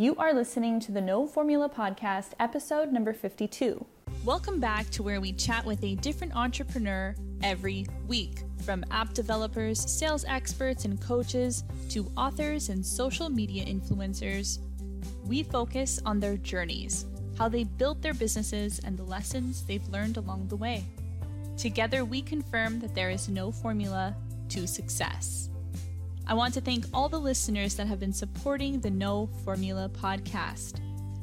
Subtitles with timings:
[0.00, 3.84] You are listening to the No Formula Podcast, episode number 52.
[4.24, 8.44] Welcome back to where we chat with a different entrepreneur every week.
[8.64, 14.60] From app developers, sales experts, and coaches to authors and social media influencers,
[15.26, 17.04] we focus on their journeys,
[17.36, 20.82] how they built their businesses, and the lessons they've learned along the way.
[21.58, 24.16] Together, we confirm that there is no formula
[24.48, 25.50] to success.
[26.30, 30.78] I want to thank all the listeners that have been supporting the No Formula podcast.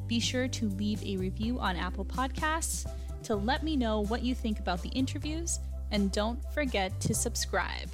[0.06, 2.86] Be sure to leave a review on Apple Podcasts
[3.22, 5.60] to let me know what you think about the interviews,
[5.92, 7.88] and don't forget to subscribe.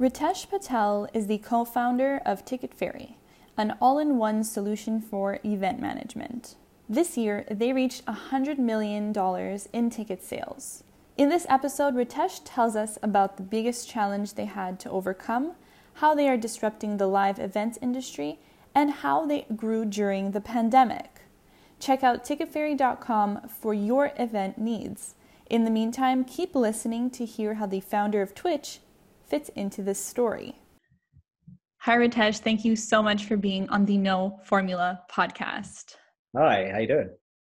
[0.00, 3.18] Ritesh Patel is the co founder of Ticket Fairy,
[3.58, 6.56] an all in one solution for event management.
[6.88, 9.12] This year, they reached $100 million
[9.74, 10.84] in ticket sales.
[11.18, 15.52] In this episode, Ritesh tells us about the biggest challenge they had to overcome
[16.00, 18.38] how they are disrupting the live events industry,
[18.74, 21.20] and how they grew during the pandemic.
[21.78, 25.14] Check out ticketfairy.com for your event needs.
[25.50, 28.78] In the meantime, keep listening to hear how the founder of Twitch
[29.26, 30.56] fits into this story.
[31.80, 32.38] Hi, Ritesh.
[32.38, 35.96] Thank you so much for being on the No Formula podcast.
[36.34, 37.10] Hi, how you doing?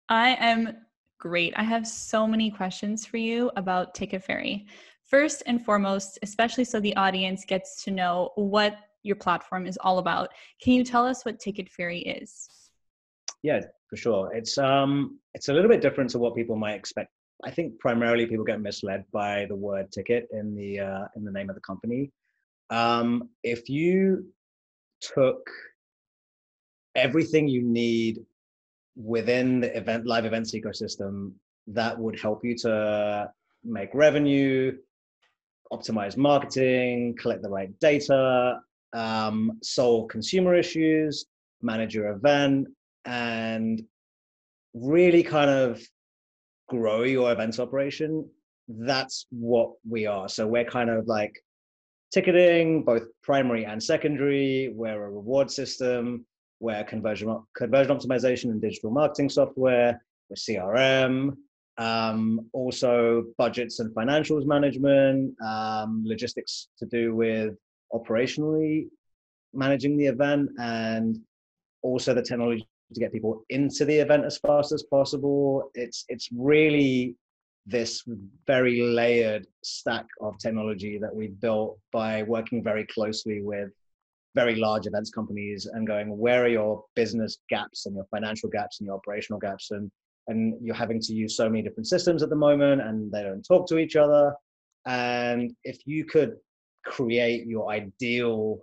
[0.08, 0.78] I am
[1.18, 1.52] great.
[1.56, 4.66] I have so many questions for you about Ticket Fairy
[5.10, 9.98] first and foremost, especially so the audience gets to know what your platform is all
[9.98, 10.30] about,
[10.62, 12.48] can you tell us what Ticket Fairy is?
[13.42, 14.32] Yeah, for sure.
[14.34, 17.10] It's um it's a little bit different to what people might expect.
[17.42, 21.32] I think primarily people get misled by the word ticket in the uh, in the
[21.32, 22.10] name of the company.
[22.68, 24.26] Um, if you
[25.00, 25.40] took
[26.94, 28.20] everything you need
[28.96, 31.32] within the event live events ecosystem
[31.66, 33.30] that would help you to
[33.64, 34.76] make revenue
[35.72, 38.60] optimize marketing, collect the right data,
[38.92, 41.26] um, solve consumer issues,
[41.62, 42.68] manage your event,
[43.04, 43.82] and
[44.74, 45.82] really kind of
[46.68, 48.28] grow your events operation.
[48.68, 50.28] That's what we are.
[50.28, 51.34] So we're kind of like
[52.12, 54.72] ticketing, both primary and secondary.
[54.74, 56.24] We're a reward system.
[56.60, 60.02] We're conversion conversion optimization and digital marketing software.
[60.28, 61.36] We're CRM
[61.80, 67.56] um, also budgets and financials management, um, logistics to do with
[67.92, 68.86] operationally
[69.54, 71.18] managing the event, and
[71.82, 75.70] also the technology to get people into the event as fast as possible.
[75.74, 77.16] It's it's really
[77.66, 78.04] this
[78.46, 83.70] very layered stack of technology that we've built by working very closely with
[84.34, 88.80] very large events companies and going where are your business gaps and your financial gaps
[88.80, 89.90] and your operational gaps and
[90.28, 93.42] and you're having to use so many different systems at the moment and they don't
[93.42, 94.34] talk to each other.
[94.86, 96.36] And if you could
[96.84, 98.60] create your ideal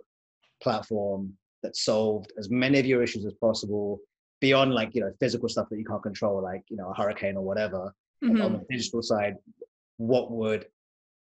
[0.62, 1.32] platform
[1.62, 4.00] that solved as many of your issues as possible
[4.40, 7.36] beyond like you know physical stuff that you can't control like you know a hurricane
[7.36, 7.92] or whatever
[8.22, 8.40] mm-hmm.
[8.40, 9.34] on the digital side
[9.98, 10.66] what would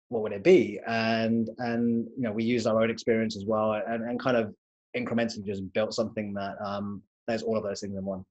[0.10, 0.80] what would it be?
[0.88, 4.54] And and you know we used our own experience as well and, and kind of
[4.96, 8.24] incrementally just built something that um there's all of those things in one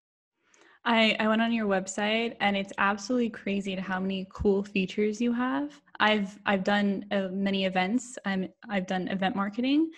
[0.85, 5.21] I, I went on your website and it's absolutely crazy to how many cool features
[5.21, 5.81] you have.
[6.01, 8.19] I've I've done uh, many events.
[8.25, 9.91] I'm I've done event marketing,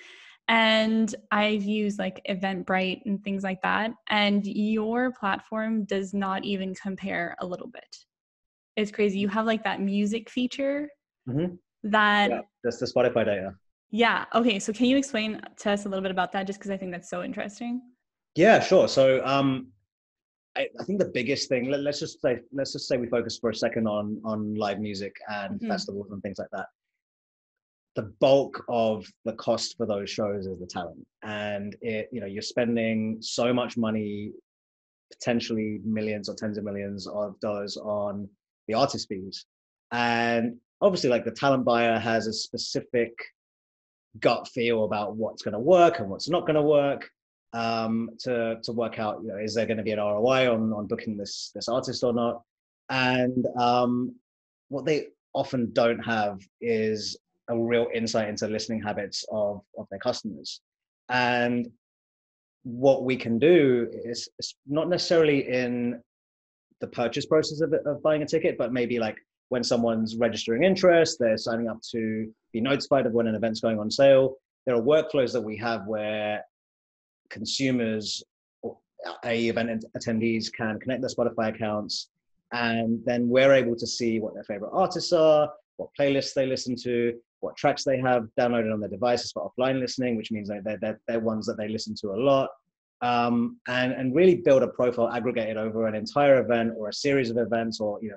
[0.49, 3.93] and I've used like Eventbrite and things like that.
[4.11, 7.97] And your platform does not even compare a little bit.
[8.77, 9.19] It's crazy.
[9.19, 10.89] You have like that music feature.
[11.29, 11.55] Mm-hmm.
[11.85, 13.55] That yeah, that's the Spotify data.
[13.91, 14.27] Yeah.
[14.35, 14.59] Okay.
[14.59, 16.47] So can you explain to us a little bit about that?
[16.47, 17.81] Just because I think that's so interesting.
[18.35, 18.87] Yeah, sure.
[18.87, 19.69] So um,
[20.57, 23.39] I, I, think the biggest thing let, us just say let's just say we focus
[23.39, 25.69] for a second on on live music and mm-hmm.
[25.69, 26.67] festivals and things like that.
[27.95, 31.07] The bulk of the cost for those shows is the talent.
[31.23, 34.33] And it you know you're spending so much money
[35.13, 38.29] potentially millions or tens of millions of dollars on
[38.67, 39.47] the artist fees.
[39.93, 43.13] And obviously like the talent buyer has a specific
[44.21, 47.11] gut feel about what's going to work and what's not going to work
[47.53, 50.73] um, to to work out you know is there going to be an ROI on
[50.73, 52.43] on booking this this artist or not?
[52.89, 54.15] And um,
[54.69, 57.17] what they often don't have is
[57.49, 60.61] a real insight into listening habits of of their customers.
[61.09, 61.71] And
[62.65, 66.03] what we can do is, is not necessarily in
[66.81, 69.17] the purchase process of, of buying a ticket but maybe like
[69.51, 73.79] when someone's registering interest they're signing up to be notified of when an event's going
[73.79, 74.37] on sale.
[74.65, 76.43] There are workflows that we have where
[77.31, 78.23] consumers
[79.25, 82.09] a event attendees can connect their spotify accounts
[82.53, 86.75] and then we're able to see what their favorite artists are what playlists they listen
[86.75, 90.79] to what tracks they have downloaded on their devices for offline listening which means they're,
[90.81, 92.51] they're, they're ones that they listen to a lot.
[93.03, 97.29] Um, and and really build a profile aggregated over an entire event or a series
[97.29, 98.17] of events or you know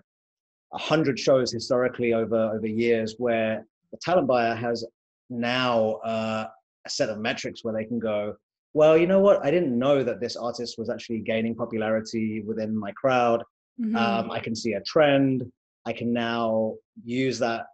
[0.73, 4.85] a hundred shows historically over over years where the talent buyer has
[5.29, 6.47] now uh,
[6.85, 8.38] a set of metrics where they can go
[8.74, 9.44] well you know what?
[9.45, 13.44] I didn't know that this artist was actually gaining popularity within my crowd.
[13.80, 13.95] Mm-hmm.
[13.95, 15.50] um, i can see a trend.
[15.86, 16.75] I can now
[17.06, 17.68] use that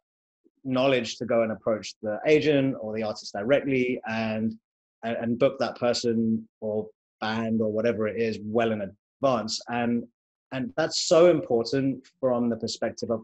[0.64, 4.56] knowledge to go and approach the agent or the artist directly and
[5.04, 6.88] and, book that person or
[7.22, 9.62] band or whatever it is well in advance.
[9.70, 10.04] And
[10.52, 13.22] and that's so important from the perspective of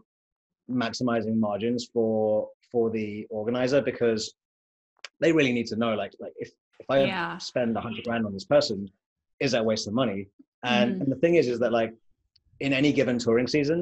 [0.70, 4.34] maximizing margins for for the organizer because
[5.20, 6.50] they really need to know like like if
[6.82, 7.38] if i yeah.
[7.38, 8.88] spend 100 grand on this person
[9.40, 10.20] is that a waste of money
[10.64, 11.92] and, mm and the thing is is that like
[12.60, 13.80] in any given touring season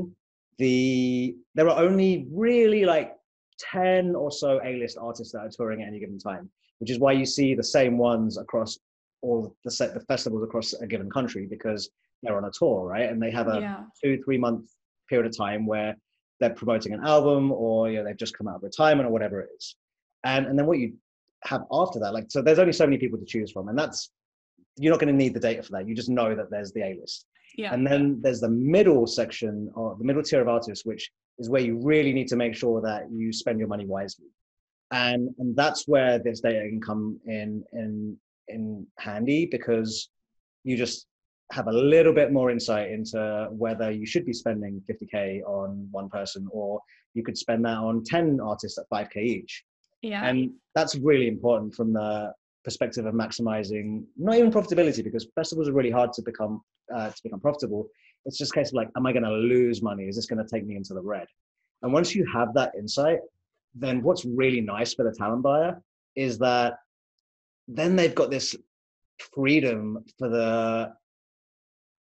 [0.58, 3.16] the there are only really like
[3.58, 6.48] 10 or so a-list artists that are touring at any given time
[6.78, 8.78] which is why you see the same ones across
[9.22, 11.90] all the set the festivals across a given country because
[12.22, 13.08] they're on a tour, right?
[13.08, 13.80] And they have a yeah.
[14.02, 14.70] two three month
[15.08, 15.96] period of time where
[16.38, 19.40] they're promoting an album or you know they've just come out of retirement or whatever
[19.40, 19.76] it is,
[20.24, 20.94] and and then what you
[21.44, 24.10] have after that, like so, there's only so many people to choose from, and that's
[24.76, 25.88] you're not going to need the data for that.
[25.88, 27.26] You just know that there's the A list.
[27.56, 27.74] Yeah.
[27.74, 31.60] And then there's the middle section or the middle tier of artists, which is where
[31.60, 34.26] you really need to make sure that you spend your money wisely.
[34.92, 38.16] And and that's where this data can come in in
[38.48, 40.08] in handy because
[40.64, 41.06] you just
[41.52, 46.08] have a little bit more insight into whether you should be spending 50k on one
[46.08, 46.80] person or
[47.14, 49.64] you could spend that on 10 artists at 5k each
[50.02, 50.26] yeah.
[50.26, 52.32] And that's really important from the
[52.64, 56.60] perspective of maximizing not even profitability because festivals are really hard to become
[56.94, 57.88] uh, to become profitable.
[58.26, 60.04] It's just a case of like am i going to lose money?
[60.04, 61.26] Is this going to take me into the red?
[61.82, 63.20] And once you have that insight
[63.74, 65.80] then what's really nice for the talent buyer
[66.16, 66.74] is that
[67.68, 68.56] then they've got this
[69.34, 70.92] freedom for the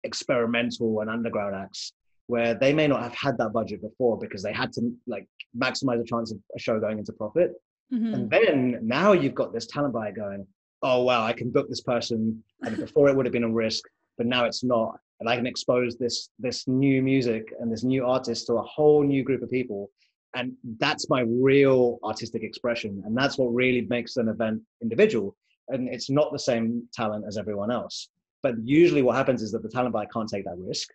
[0.04, 1.94] experimental and underground acts
[2.28, 6.00] where they may not have had that budget before because they had to like maximize
[6.00, 7.52] the chance of a show going into profit.
[7.92, 8.14] Mm-hmm.
[8.14, 10.46] And then now you've got this talent buyer going,
[10.84, 13.84] oh wow, I can book this person, and before it would have been a risk,
[14.18, 18.06] but now it's not, and I can expose this this new music and this new
[18.06, 19.90] artist to a whole new group of people,
[20.36, 25.36] and that's my real artistic expression, and that's what really makes an event individual,
[25.70, 28.10] and it's not the same talent as everyone else.
[28.44, 30.90] But usually, what happens is that the talent buyer can't take that risk.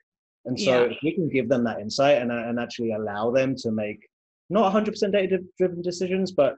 [0.45, 0.91] And so, yeah.
[0.93, 4.07] if we can give them that insight and, and actually allow them to make
[4.51, 6.57] not 100% data driven decisions, but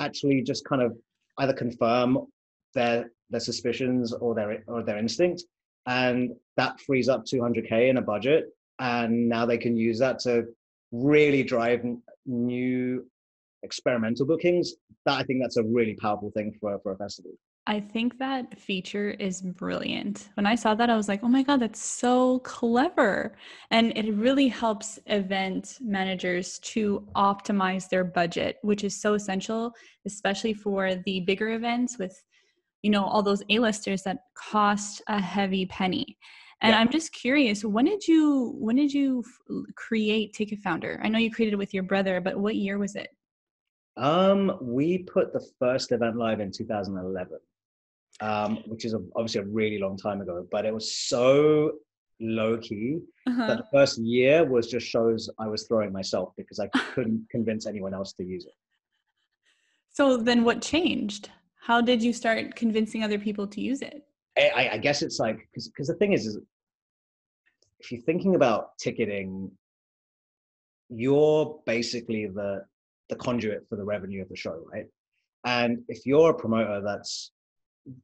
[0.00, 0.96] actually just kind of
[1.38, 2.26] either confirm
[2.74, 5.44] their their suspicions or their or their instinct,
[5.86, 8.46] and that frees up 200k in a budget,
[8.78, 10.46] and now they can use that to
[10.90, 11.84] really drive
[12.26, 13.06] new
[13.62, 14.74] experimental bookings.
[15.06, 17.32] That I think that's a really powerful thing for for a festival.
[17.66, 20.30] I think that feature is brilliant.
[20.34, 23.36] When I saw that, I was like, oh my God, that's so clever.
[23.70, 29.72] And it really helps event managers to optimize their budget, which is so essential,
[30.06, 32.20] especially for the bigger events with,
[32.82, 36.16] you know, all those A-listers that cost a heavy penny.
[36.62, 36.80] And yeah.
[36.80, 39.22] I'm just curious, when did you when did you
[39.76, 41.00] create Ticket Founder?
[41.02, 43.08] I know you created it with your brother, but what year was it?
[43.96, 47.38] Um, we put the first event live in 2011
[48.20, 51.72] um, which is obviously a really long time ago, but it was so
[52.20, 53.46] low key uh-huh.
[53.46, 57.66] that the first year was just shows I was throwing myself because I couldn't convince
[57.66, 58.54] anyone else to use it.
[59.92, 61.30] So then what changed?
[61.60, 64.04] How did you start convincing other people to use it?
[64.38, 66.38] I, I guess it's like, because the thing is, is
[67.80, 69.50] if you're thinking about ticketing,
[70.88, 72.64] you're basically the
[73.08, 74.86] the conduit for the revenue of the show, right?
[75.44, 77.32] And if you're a promoter that's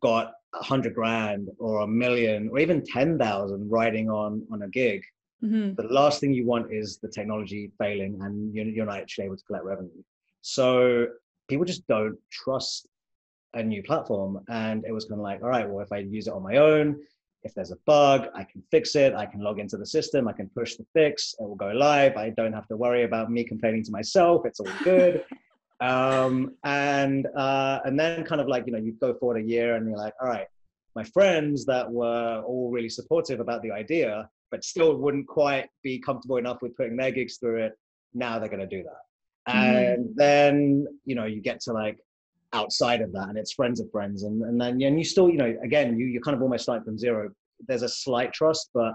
[0.00, 5.02] got a hundred grand or a million or even 10,000 riding on, on a gig,
[5.44, 5.74] mm-hmm.
[5.74, 9.36] the last thing you want is the technology failing and you're, you're not actually able
[9.36, 10.02] to collect revenue.
[10.40, 11.08] So
[11.48, 12.88] people just don't trust
[13.54, 14.40] a new platform.
[14.48, 16.56] And it was kind of like, all right, well, if I use it on my
[16.56, 17.00] own,
[17.42, 19.14] if there's a bug, I can fix it.
[19.14, 20.28] I can log into the system.
[20.28, 21.34] I can push the fix.
[21.38, 22.16] It will go live.
[22.16, 24.44] I don't have to worry about me complaining to myself.
[24.44, 25.24] It's all good.
[25.80, 29.76] um, and uh, and then kind of like you know you go forward a year
[29.76, 30.46] and you're like all right
[30.94, 35.98] my friends that were all really supportive about the idea but still wouldn't quite be
[35.98, 37.72] comfortable enough with putting their gigs through it
[38.14, 39.76] now they're going to do that mm-hmm.
[39.76, 41.98] and then you know you get to like
[42.52, 45.36] outside of that and it's friends of friends and, and then and you still you
[45.36, 47.28] know again you, you're kind of almost starting from zero
[47.68, 48.94] there's a slight trust but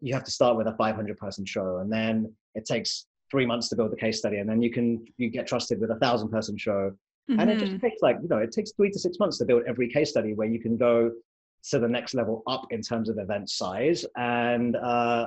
[0.00, 3.68] you have to start with a 500 person show and then it takes three months
[3.68, 6.28] to build the case study and then you can you get trusted with a thousand
[6.28, 6.92] person show
[7.28, 7.40] mm-hmm.
[7.40, 7.84] and it just mm-hmm.
[7.84, 10.34] takes like you know it takes three to six months to build every case study
[10.34, 11.10] where you can go
[11.70, 15.26] to the next level up in terms of event size and uh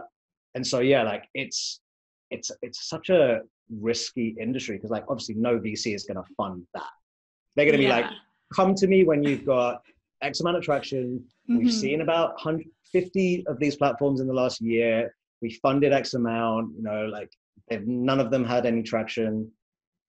[0.56, 1.82] and so yeah like it's
[2.32, 6.66] it's it's such a risky industry because like obviously no vc is going to fund
[6.74, 6.94] that
[7.58, 7.98] they're going to be Yeah.
[7.98, 8.12] like
[8.56, 9.82] come to me when you've got
[10.22, 11.82] x amount of traction we've Mhm.
[11.84, 16.84] seen about 150 of these platforms in the last year we funded x amount you
[16.84, 17.30] know like
[17.70, 19.50] they've, none of them had any traction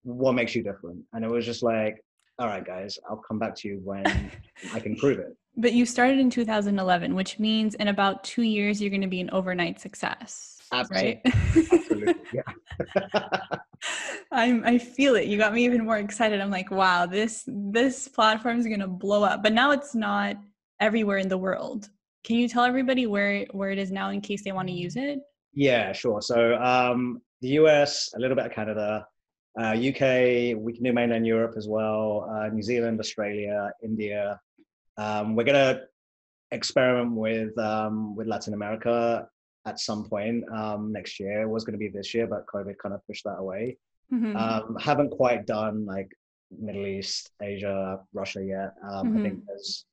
[0.03, 1.97] what makes you different and it was just like
[2.39, 4.05] all right guys i'll come back to you when
[4.73, 8.81] i can prove it But you started in 2011, which means in about two years
[8.81, 11.21] you're going to be an overnight success, right?
[11.25, 12.15] Absolutely.
[12.33, 13.59] yeah
[14.33, 15.27] I'm, I feel it.
[15.27, 16.41] You got me even more excited.
[16.41, 19.43] I'm like, wow, this this platform is going to blow up.
[19.43, 20.37] But now it's not
[20.81, 21.89] everywhere in the world.
[22.25, 24.97] Can you tell everybody where where it is now in case they want to use
[24.97, 25.21] it?
[25.55, 26.21] Yeah, sure.
[26.21, 29.07] So um, the US, a little bit of Canada,
[29.59, 34.41] uh, UK, we can do mainland Europe as well, uh, New Zealand, Australia, India.
[34.97, 35.83] Um, we're gonna
[36.51, 39.29] experiment with um, with Latin America
[39.67, 41.43] at some point um, next year.
[41.43, 43.77] It was going to be this year, but COVID kind of pushed that away.
[44.13, 44.35] Mhm.
[44.37, 46.11] Um, haven't quite done like
[46.51, 48.75] Middle East, Asia, Russia yet.
[48.89, 49.85] Um, I think there's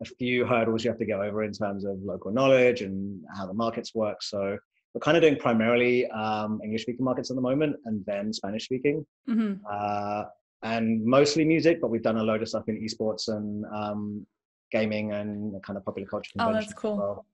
[0.00, 3.46] a few hurdles you have to get over in terms of local knowledge and how
[3.46, 4.22] the markets work.
[4.22, 4.58] So
[4.94, 8.64] we're kind of doing primarily um, English speaking markets at the moment and then Spanish
[8.64, 9.04] speaking.
[9.28, 9.60] Mhm.
[9.68, 10.24] Uh,
[10.62, 14.26] and mostly music, but we've done a load of stuff in esports and um,
[14.70, 16.30] gaming and kind of popular culture.
[16.38, 16.96] Oh, that's cool.
[16.96, 17.26] well.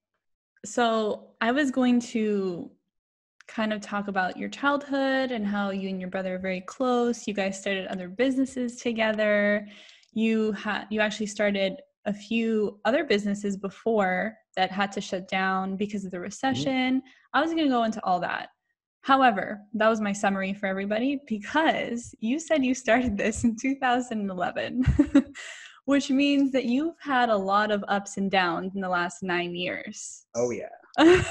[0.65, 2.71] So I was going to
[3.47, 7.29] kind of talk about your childhood and how you and your brother are very close.
[7.29, 9.67] You guys started other businesses together.
[10.13, 15.77] You had you actually started a few other businesses before that had to shut down
[15.77, 16.25] because of the mm-hmm.
[16.25, 17.03] recession.
[17.33, 18.49] I was going to go into all that.
[19.03, 24.85] However, that was my summary for everybody because you said you started this in 2011,
[25.85, 29.55] which means that you've had a lot of ups and downs in the last nine
[29.55, 30.27] years.
[30.35, 30.69] Oh yeah.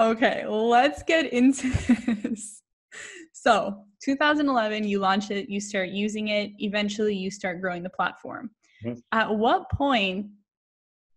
[0.00, 1.70] okay, let's get into
[2.22, 2.62] this.
[3.32, 8.50] So, 2011, you launch it, you start using it, eventually, you start growing the platform.
[8.86, 9.02] Mhm.
[9.12, 10.28] At what point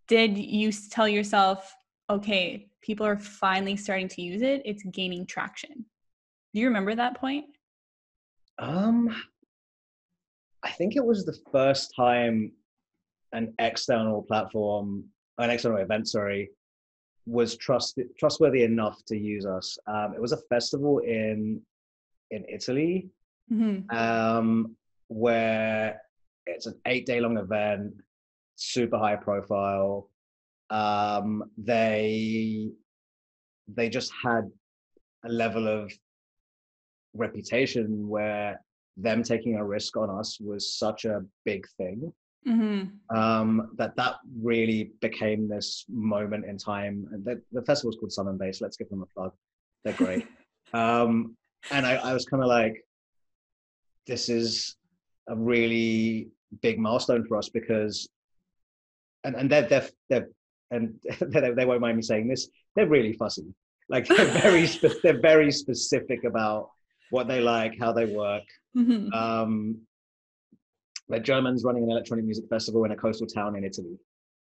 [0.07, 1.75] did you tell yourself,
[2.09, 5.85] okay, people are finally starting to use it, it's gaining traction?
[6.53, 7.45] Do you remember that point?
[8.57, 9.15] Um,
[10.63, 12.51] I think it was the first time
[13.31, 15.05] an external platform,
[15.37, 16.49] an external event, sorry,
[17.27, 19.77] was trusted trustworthy enough to use us.
[19.85, 21.61] Um, it was a festival in
[22.31, 23.09] in Italy,
[23.51, 23.91] Mhm.
[23.93, 24.75] um,
[25.07, 26.01] where
[26.55, 27.93] it's an eight day long event,
[28.55, 30.09] super high profile.
[30.69, 32.69] Um, they
[33.67, 34.49] they just had
[35.25, 35.91] a level of
[37.13, 38.61] reputation where
[38.97, 42.11] them taking a risk on us was such a big thing
[42.47, 42.91] Mhm.
[43.13, 47.07] um, that that really became this moment in time.
[47.11, 48.61] And the, the festival's called and Base.
[48.61, 49.33] Let's give them a plug.
[49.83, 50.25] They're great.
[50.73, 51.35] um,
[51.71, 52.85] and I, I was kind of like,
[54.07, 54.77] this is
[55.27, 56.29] a really
[56.61, 58.07] big milestone for us because,
[59.23, 60.29] and, and they're, they're, they're,
[60.71, 63.53] and they, they won't mind me saying this, they're really fussy.
[63.89, 66.69] Like they're very, spe- they're very specific about
[67.09, 68.43] what they like, how they work.
[68.77, 69.11] Mhm.
[69.13, 69.81] Um,
[71.07, 73.97] like Germans running an electronic music festival in a coastal town in Italy,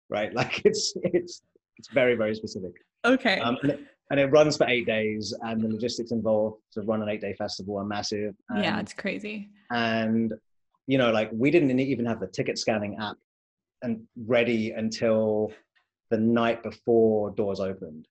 [0.10, 0.34] right?
[0.40, 1.42] Like it's it's
[1.78, 2.72] it's very very specific.
[3.04, 3.40] Okay.
[3.40, 3.80] Um, and, it,
[4.12, 7.34] and it runs for eight days, and the logistics involved to run an eight day
[7.34, 8.34] festival are massive.
[8.50, 9.50] And, yeah, it's crazy.
[9.72, 10.34] and
[10.88, 13.18] you know like we didn't even have the ticket scanning app
[13.82, 15.52] and ready until
[16.10, 18.08] the night before doors opened.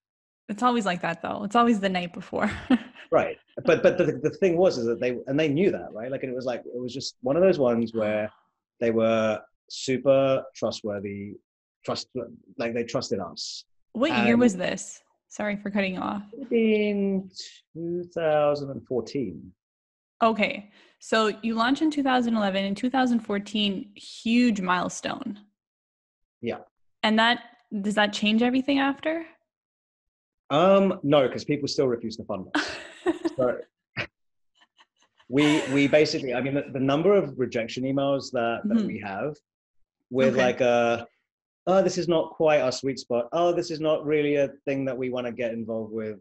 [0.48, 1.44] It's always like that though.
[1.44, 2.50] It's always the night before.
[3.10, 3.36] Right.
[3.66, 6.10] But but the, the thing was is that they and they knew that, right?
[6.10, 8.30] Like and it was like it was just one of those ones where
[8.80, 9.38] they were
[9.68, 11.34] super trustworthy,
[11.84, 12.08] trust
[12.56, 13.64] like they trusted us.
[13.92, 15.02] what year Um, was this?
[15.28, 16.22] Sorry for cutting you off.
[16.50, 17.30] In
[17.74, 19.52] 2014.
[20.22, 20.70] Okay.
[21.00, 25.38] So you launched in 2011 in 2014 huge milestone.
[26.40, 26.58] Yeah.
[27.02, 27.40] And that
[27.80, 29.24] does that change everything after?
[30.50, 32.70] Um, no, because people still refuse to fund us.
[33.36, 33.56] So
[35.30, 38.86] we we basically, I mean, the, the number of rejection emails that, that Mhm.
[38.86, 39.34] we have
[40.10, 40.42] with Okay.
[40.44, 41.06] like a,
[41.66, 43.28] oh, this is not quite our sweet spot.
[43.32, 46.18] Oh, this is not really a thing that we want to get involved with.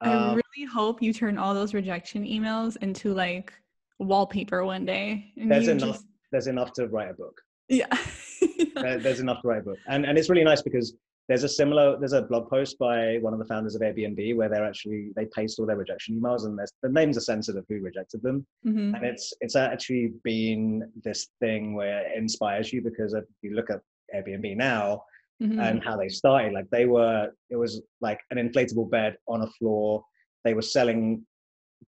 [0.00, 3.52] I Um, really hope you turn all those rejection emails into like
[3.98, 5.32] wallpaper one day.
[5.36, 5.88] and There's enough.
[5.96, 7.40] just- there's enough to write a book.
[7.68, 7.86] yeah.
[8.74, 10.94] There- there's enough to write a book, and and it's really nice because
[11.28, 14.48] there's a similar there's a blog post by one of the founders of Airbnb where
[14.48, 17.80] they're actually they paste all their rejection emails and the names are censored of who
[17.82, 18.96] rejected them, Mhm.
[18.96, 23.70] and it's it's actually been this thing where it inspires you because if you look
[23.70, 23.80] at
[24.14, 25.04] Airbnb now
[25.40, 25.58] mm-hmm.
[25.60, 26.52] and how they started.
[26.52, 30.04] Like they were, it was like an inflatable bed on a floor.
[30.44, 31.24] They were selling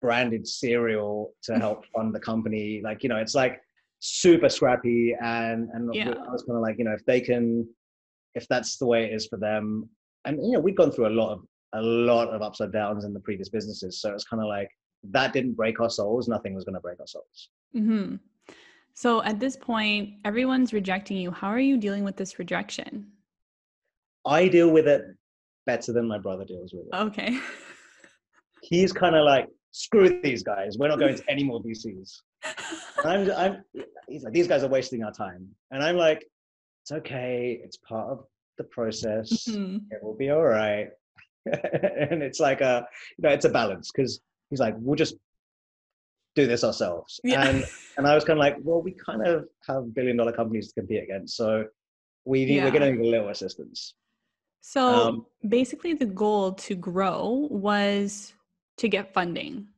[0.03, 2.81] branded cereal to help fund the company.
[2.83, 3.61] Like, you know, it's like
[4.01, 5.15] super scrappy.
[5.21, 6.11] And, and yeah.
[6.11, 7.69] I was kind of like, you know, if they can,
[8.35, 9.89] if that's the way it is for them.
[10.25, 11.41] And, you know, we'd gone through a lot of,
[11.75, 14.01] a lot of ups and downs in the previous businesses.
[14.01, 14.69] So it's kind of like,
[15.11, 16.29] that didn't break our souls.
[16.29, 17.51] Nothing was going to break our souls.
[17.75, 18.17] Mm-hmm.
[18.95, 21.31] So at this point, everyone's rejecting you.
[21.31, 23.07] How are you dealing with this rejection?
[24.27, 25.03] I deal with it
[25.67, 26.97] better than my brother deals with it.
[26.97, 27.39] Okay.
[28.63, 30.77] He's kind of like, screw these guys.
[30.79, 32.21] We're not going to any more VCs.
[33.05, 33.63] I'm, I'm,
[34.09, 35.49] he's like, these guys are wasting our time.
[35.71, 36.27] And I'm like,
[36.83, 37.61] it's okay.
[37.63, 38.25] It's part of
[38.57, 39.45] the process.
[39.49, 39.77] Mm-hmm.
[39.91, 40.89] It will be all right.
[41.47, 44.21] and it's like a, you know, it's a balance because
[44.51, 45.15] he's like, we'll just
[46.35, 47.21] do this ourselves.
[47.25, 47.47] Yeah.
[47.47, 47.65] And
[47.97, 50.81] and I was kind of like, well, we kind of have billion dollar companies to
[50.81, 51.65] compete against, so
[52.25, 52.65] we need, yeah.
[52.65, 53.95] we're going to need a little assistance.
[54.61, 58.33] So um, basically, the goal to grow was
[58.79, 59.69] to get funding.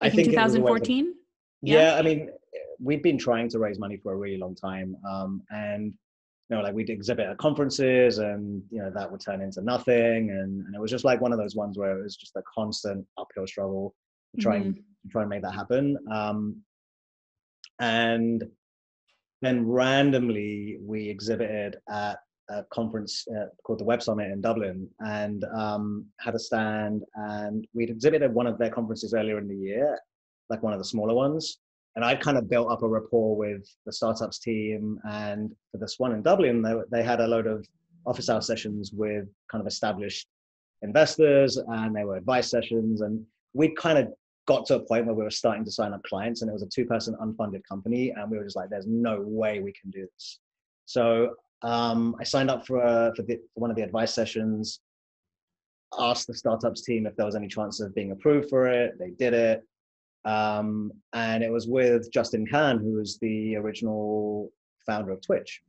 [0.00, 1.14] Like I think in 2014.
[1.62, 1.78] Yeah.
[1.78, 2.30] yeah, I mean,
[2.78, 5.92] we've been trying to raise money for a really long time, um, and
[6.48, 10.30] you know, like we'd exhibit at conferences, and you know that would turn into nothing,
[10.30, 12.42] and, and it was just like one of those ones where it was just a
[12.52, 13.94] constant uphill struggle
[14.38, 15.96] trying mm-hmm try and make that happen.
[16.10, 16.62] Um,
[17.80, 18.44] and
[19.40, 22.18] then randomly we exhibited at
[22.50, 27.02] a conference uh, called the Web Summit in Dublin and um, had a stand.
[27.14, 29.98] And we'd exhibited one of their conferences earlier in the year,
[30.48, 31.58] like one of the smaller ones.
[31.96, 35.00] And I'd kind of built up a rapport with the startups team.
[35.04, 37.66] And for this one in Dublin, they, they had a load of
[38.06, 40.26] office hour sessions with kind of established
[40.82, 43.00] investors and they were advice sessions.
[43.00, 44.12] And we kind of
[44.46, 46.62] got to a point where we were starting to sign up clients and it was
[46.62, 49.90] a two person unfunded company and we were just like there's no way we can
[49.90, 50.40] do this
[50.86, 54.80] so um, i signed up for, uh, for, the, for one of the advice sessions
[55.98, 58.98] asked the startups team if there was any chance of being approved for it.
[58.98, 59.64] They did it.
[60.24, 64.52] Um, and it was with justin kan who was the original
[64.84, 65.62] founder of twitch.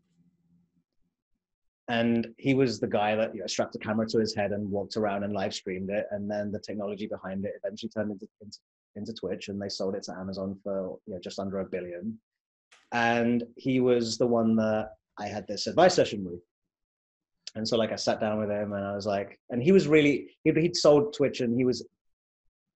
[1.87, 4.69] And he was the guy that you know, strapped a camera to his head and
[4.69, 6.05] walked around and live streamed it.
[6.11, 8.57] And then the technology behind it eventually turned into, into,
[8.95, 12.19] into twitch and they sold it to amazon for you know, just under a billion.
[12.93, 16.39] And he was the one that i had this advice session with
[17.55, 19.87] and so like i sat down with him and i was like and he was
[19.87, 21.85] really he'd, he'd sold twitch and he was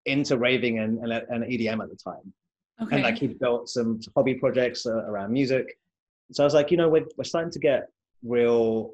[0.06, 2.34] into raving and, and, and edm at the time
[2.82, 2.96] okay.
[2.96, 5.78] and like he built some hobby projects uh, around music
[6.32, 7.90] so i was like you know we're, we're starting to get
[8.24, 8.92] real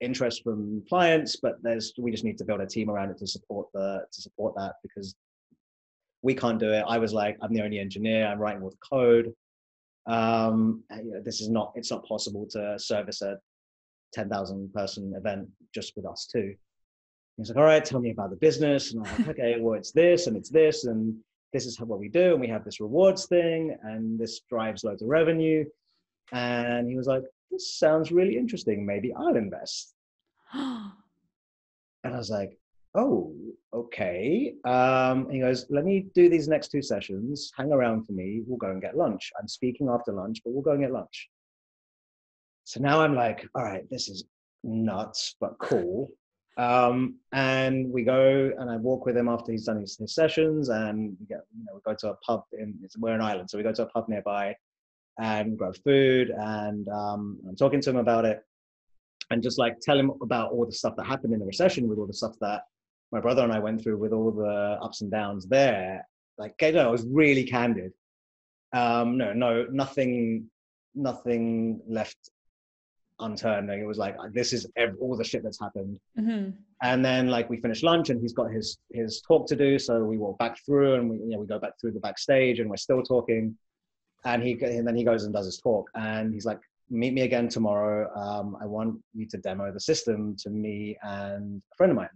[0.00, 3.26] interest from clients, but there's we just need to build a team around it to
[3.26, 5.14] support the to support that because
[6.22, 6.84] we can't do it.
[6.86, 8.26] I was like, I'm the only engineer.
[8.26, 9.32] I'm writing all the code.
[10.06, 11.72] Um, you know, this is not.
[11.74, 13.38] It's not possible to service a
[14.12, 16.54] ten thousand person event just with us two.
[17.36, 18.92] He's like, all right, tell me about the business.
[18.92, 21.16] And I'm like, okay, well, it's this and it's this and
[21.52, 25.02] this is what we do, and we have this rewards thing, and this drives loads
[25.02, 25.64] of revenue.
[26.32, 28.86] And he was like, this sounds really interesting.
[28.86, 29.94] Maybe I'll invest.
[30.52, 30.92] and
[32.04, 32.56] I was like,
[32.94, 33.34] oh,
[33.72, 34.54] okay.
[34.64, 37.52] Um, he goes, let me do these next two sessions.
[37.56, 38.42] Hang around for me.
[38.46, 39.30] We'll go and get lunch.
[39.40, 41.28] I'm speaking after lunch, but we'll go and get lunch.
[42.64, 44.24] So now I'm like, all right, this is
[44.64, 46.10] nuts, but cool.
[46.56, 50.68] Um, and we go and I walk with him after he's done his, his sessions
[50.68, 53.48] and we get, you know, we go to a pub in, we're an island.
[53.48, 54.54] So we go to a pub nearby
[55.18, 58.44] and grab food and um, I'm talking to him about it
[59.30, 61.98] and just like tell him about all the stuff that happened in the recession with
[61.98, 62.62] all the stuff that
[63.12, 66.06] my brother and I went through with all the ups and downs there.
[66.38, 67.92] Like, you know, I was really candid.
[68.72, 70.48] Um, no, no, nothing,
[70.94, 72.16] nothing left
[73.18, 73.68] unturned.
[73.68, 75.98] Like, it was like, this is every, all the shit that's happened.
[76.18, 76.50] Mm-hmm.
[76.82, 79.78] And then like we finished lunch and he's got his, his talk to do.
[79.78, 82.60] So we walk back through and we, you know, we go back through the backstage
[82.60, 83.56] and we're still talking
[84.24, 87.22] and he and then he goes and does his talk and he's like meet me
[87.22, 91.90] again tomorrow um, i want you to demo the system to me and a friend
[91.90, 92.08] of mine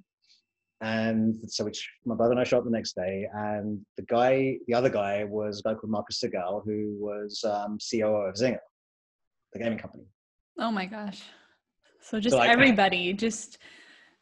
[0.85, 4.75] and so which my brother and i shot the next day and the guy the
[4.75, 8.59] other guy was a guy called marcus sigal who was um, coo of zynga
[9.53, 10.05] the gaming company
[10.59, 11.23] oh my gosh
[12.01, 13.59] so just so like, everybody just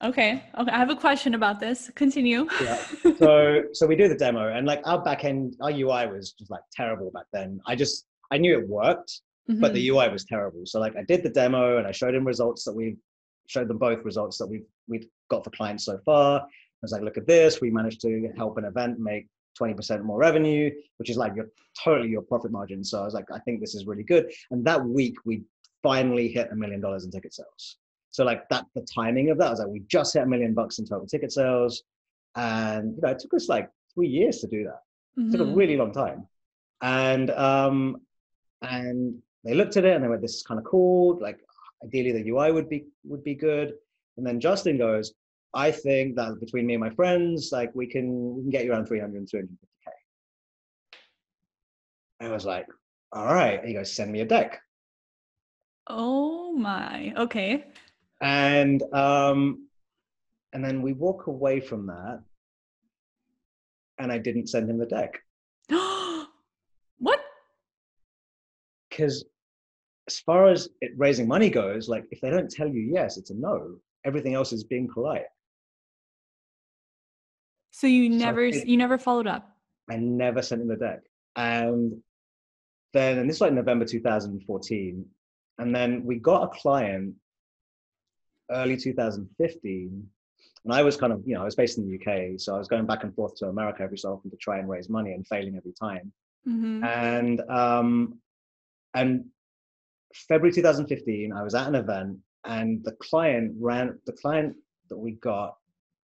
[0.04, 0.42] Okay.
[0.58, 0.70] Okay.
[0.72, 1.88] I have a question about this.
[1.94, 2.48] Continue.
[2.60, 2.78] yeah.
[3.20, 6.50] So so we do the demo and like our back end, our UI was just
[6.50, 7.60] like terrible back then.
[7.68, 9.60] I just I knew it worked, mm-hmm.
[9.60, 9.96] but the mm-hmm.
[9.96, 10.62] UI was terrible.
[10.64, 12.96] So like I did the demo and I showed him results that we
[13.52, 16.40] showed them both results that we've we've got for clients so far.
[16.40, 16.46] I
[16.82, 17.60] was like, look at this.
[17.60, 19.28] We managed to help an event make
[19.60, 21.46] 20% more revenue, which is like your
[21.84, 22.82] totally your profit margin.
[22.82, 24.32] So I was like, I think this is really good.
[24.50, 25.42] And that week we
[25.82, 27.76] finally hit a million dollars in ticket sales.
[28.10, 30.54] So like that, the timing of that I was like, we just hit a million
[30.54, 31.82] bucks in total ticket sales,
[32.36, 34.80] and you know, it took us like three years to do that.
[35.18, 35.28] Mm-hmm.
[35.28, 35.58] It took a mm-hmm.
[35.58, 36.26] really long time,
[36.82, 38.02] and um,
[38.60, 41.18] and they looked at it and they went, "This is kind of cool.
[41.20, 41.40] Like,
[41.84, 43.74] ideally, the UI would be would be good."
[44.16, 45.14] And then Justin goes,
[45.54, 48.72] "I think that between me and my friends, like, we can we can get you
[48.72, 49.92] around 300 350k."
[52.20, 52.66] I was like,
[53.12, 54.60] "All right." He goes, "Send me a deck."
[55.88, 57.12] Oh my.
[57.16, 57.64] Okay.
[58.20, 59.66] And um,
[60.52, 62.22] and then we walk away from that,
[63.98, 65.18] and I didn't send him the deck.
[66.98, 67.20] what?
[68.88, 69.24] Because
[70.08, 73.30] as far as it, raising money goes, like if they don't tell you yes, it's
[73.30, 73.76] a no.
[74.04, 75.26] Everything else is being polite.
[77.70, 79.56] So you never so it, you never followed up.
[79.90, 81.00] I never sent him the deck,
[81.36, 81.92] and
[82.92, 85.04] then and this was like November 2014,
[85.58, 87.14] and then we got a client
[88.50, 90.08] early 2015
[90.64, 92.58] and I was kind of, you know, I was based in the UK, so I
[92.58, 95.12] was going back and forth to America every so often to try and raise money
[95.12, 96.12] and failing every time.
[96.48, 96.84] Mm-hmm.
[96.84, 98.18] And um,
[98.94, 99.26] and
[100.14, 104.56] February 2015, I was at an event, and the client ran the client
[104.88, 105.56] that we got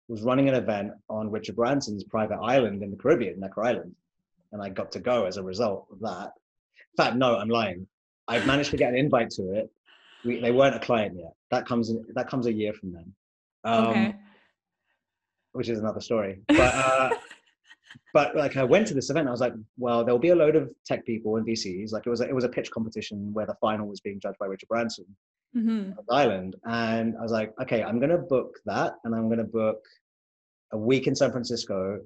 [0.08, 3.94] was running an event on Richard Branson's private island in the Caribbean, Necker Island,
[4.52, 6.32] and I got to go as a result of that.
[6.98, 7.86] In fact, no, I'm lying.
[8.28, 9.70] I've managed to get an invite to it.
[10.24, 11.32] We, they weren't a client yet.
[11.50, 13.12] That comes in, that comes a year from then.
[13.64, 14.14] Um, okay
[15.52, 16.40] which is another story.
[16.48, 17.10] But uh,
[18.14, 20.56] but like I went to this event, I was like, well, there'll be a load
[20.56, 21.92] of tech people and VCs.
[21.92, 24.38] Like it was a, it was a pitch competition where the final was being judged
[24.38, 25.06] by Richard Branson
[25.56, 25.92] mm-hmm.
[26.10, 29.84] Island, and I was like, okay, I'm gonna book that, and I'm gonna book
[30.72, 32.00] a week in San Francisco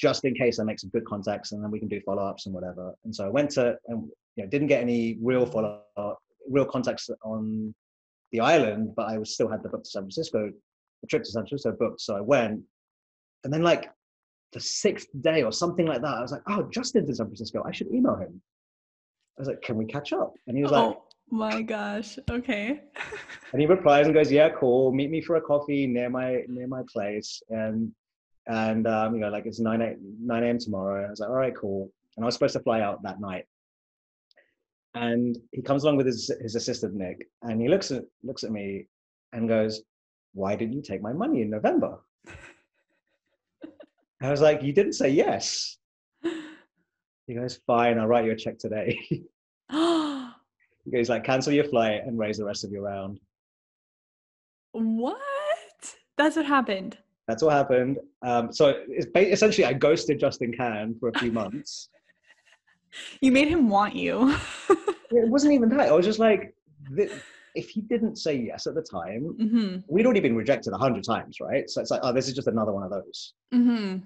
[0.00, 2.46] just in case I make some good contacts and then we can do follow ups
[2.46, 2.94] and whatever.
[3.04, 6.64] And so I went to and you know didn't get any real follow up, real
[6.64, 7.74] contacts on
[8.32, 10.50] the island, but I was still had the book to San Francisco,
[11.02, 12.00] the trip to San Francisco booked.
[12.00, 12.62] So I went
[13.44, 13.90] and then like
[14.52, 17.62] the sixth day or something like that, I was like, oh, Justin's in San Francisco.
[17.64, 18.40] I should email him.
[19.38, 20.34] I was like, can we catch up?
[20.46, 22.80] And he was like, oh my gosh, okay.
[23.52, 24.92] and he replies and goes, yeah, cool.
[24.92, 27.42] Meet me for a coffee near my near my place.
[27.48, 27.92] And
[28.46, 30.58] and um, you know, like it's 9 9 a.m.
[30.58, 31.06] tomorrow.
[31.06, 31.90] I was like, all right, cool.
[32.16, 33.44] And I was supposed to fly out that night.
[34.94, 38.50] And he comes along with his his assistant Nick, and he looks at looks at
[38.50, 38.88] me
[39.32, 39.82] and goes,
[40.34, 42.00] Why didn't you take my money in November?
[44.22, 45.78] I was like, you didn't say yes.
[47.26, 48.98] He goes, fine, I'll write you a check today.
[49.08, 53.20] he goes like, cancel your flight and raise the rest of your round.
[54.72, 55.16] What?
[56.18, 56.98] That's what happened.
[57.28, 57.98] That's what happened.
[58.22, 61.88] Um, so it's essentially, I ghosted Justin Kan for a few months.
[63.20, 64.36] you made him want you.
[64.68, 65.88] it wasn't even that.
[65.88, 66.54] I was just like,
[67.54, 69.76] if he didn't say yes at the time, mm-hmm.
[69.88, 71.68] we'd already been rejected a hundred times, right?
[71.68, 73.34] So it's like, oh, this is just another one of those.
[73.52, 73.98] Mm-hmm.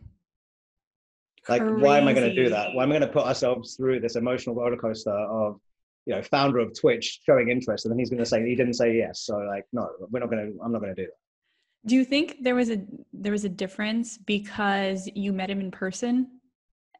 [1.48, 1.82] Like, Crazy.
[1.82, 2.74] why am I going to do that?
[2.74, 5.60] Why am I going to put ourselves through this emotional roller coaster of,
[6.06, 8.74] you know, founder of Twitch showing interest, and then he's going to say he didn't
[8.74, 9.20] say yes.
[9.20, 10.62] So like, no, we're not going to.
[10.62, 11.88] I'm not going to do that.
[11.88, 15.70] Do you think there was a there was a difference because you met him in
[15.70, 16.40] person,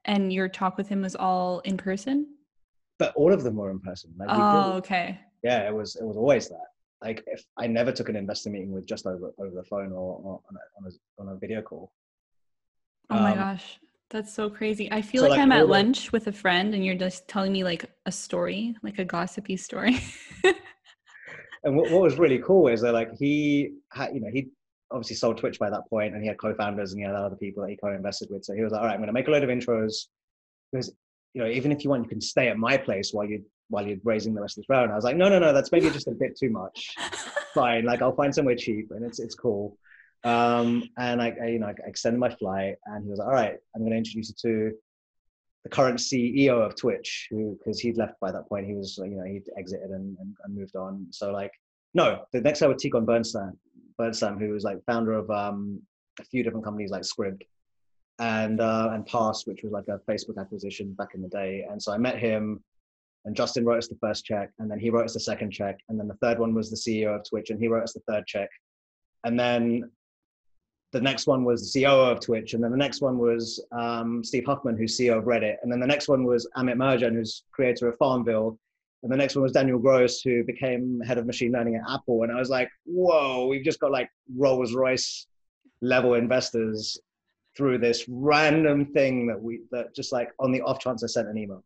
[0.05, 2.35] and your talk with him was all in person?
[2.99, 4.15] But all of them were in person.
[4.19, 6.67] Like, oh, okay yeah, it was it was always that.
[7.03, 10.19] Like if I never took an investor meeting with just over over the phone or,
[10.25, 11.93] or on, a, on, a, on a video call.
[13.11, 13.79] Oh my um, gosh,
[14.09, 14.91] that's so crazy.
[14.91, 17.53] I feel so like, like, I'm at lunch with a friend and you're just telling
[17.53, 20.01] me like a story, like a gossipy story.
[20.45, 24.49] and what, what was really cool is that like he had, you know, he
[24.91, 27.63] obviously sold Twitch by that point and he had co-founders and he had other people
[27.63, 28.45] that he co-invested with.
[28.45, 30.07] So he was like, all right, I'm going to make a load of intros
[30.73, 30.91] because,
[31.35, 33.87] you know, even if you want, you can stay at my place while you while
[33.87, 34.93] you're raising the rest of this round.
[34.93, 36.95] I was like, no, no, no, that's maybe just a bit too much.
[37.55, 39.79] Fine, like I'll find somewhere cheap and it's it's cool.
[40.25, 43.35] Um, and I, I, you know, I extended my flight, and he was like, all
[43.35, 44.77] right, I'm going to introduce you to
[45.65, 49.17] the current CEO of Twitch, who because he'd left by that point, he was you
[49.17, 51.07] know he'd exited and, and, and moved on.
[51.11, 51.53] So like,
[51.93, 53.53] no, the next guy was Tikhon Bernstam,
[54.01, 55.81] Bernstam, who was like founder of um,
[56.21, 57.43] a few different companies like Scribd
[58.19, 61.67] and uh, and Parse, which was like a Facebook acquisition back in the day.
[61.69, 62.63] And so I met him
[63.25, 65.79] and Justin wrote us the first check, and then he wrote us the second check,
[65.89, 68.03] and then the third one was the CEO of Twitch, and he wrote us the
[68.09, 68.49] third check,
[69.25, 69.91] and then
[70.93, 74.23] the next one was the CEO of Twitch, and then the next one was um,
[74.23, 77.45] Steve Huffman, who's CEO of Reddit, and then the next one was Amitt Mahajan, who's
[77.51, 78.59] creator of Farmville,
[79.03, 82.23] and the next one was Daniel Gross, who became head of machine learning at Apple,
[82.23, 85.27] and I was like, whoa, we've just got like Rolls Royce
[85.83, 86.99] level investors
[87.57, 91.29] through this random thing that we that just like on the off chance I sent
[91.29, 91.63] an email.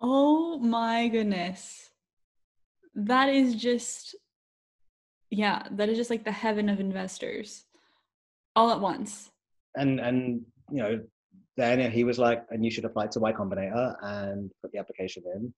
[0.00, 1.90] Oh my goodness.
[2.94, 4.16] that is just
[5.30, 7.64] yeah that is just like the heaven of investors
[8.56, 9.30] all at once.
[9.76, 11.00] And and you know
[11.56, 15.22] then he was like and you should apply to y combinator and put the application
[15.34, 15.52] in.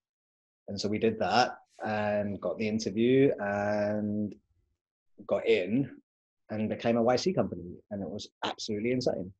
[0.68, 4.34] And so we did that and got the interview and
[5.26, 5.90] got in
[6.50, 9.32] and became a yc company and it was absolutely insane.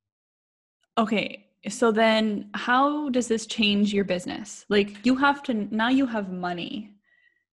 [0.96, 6.06] Okay so then how does this change your business like you have to now you
[6.06, 6.94] have money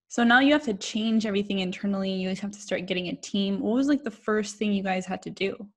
[0.09, 2.11] so now you have to change everything internally.
[2.11, 3.59] You have to start getting a team.
[3.59, 5.67] What was like the first thing you guys had to do?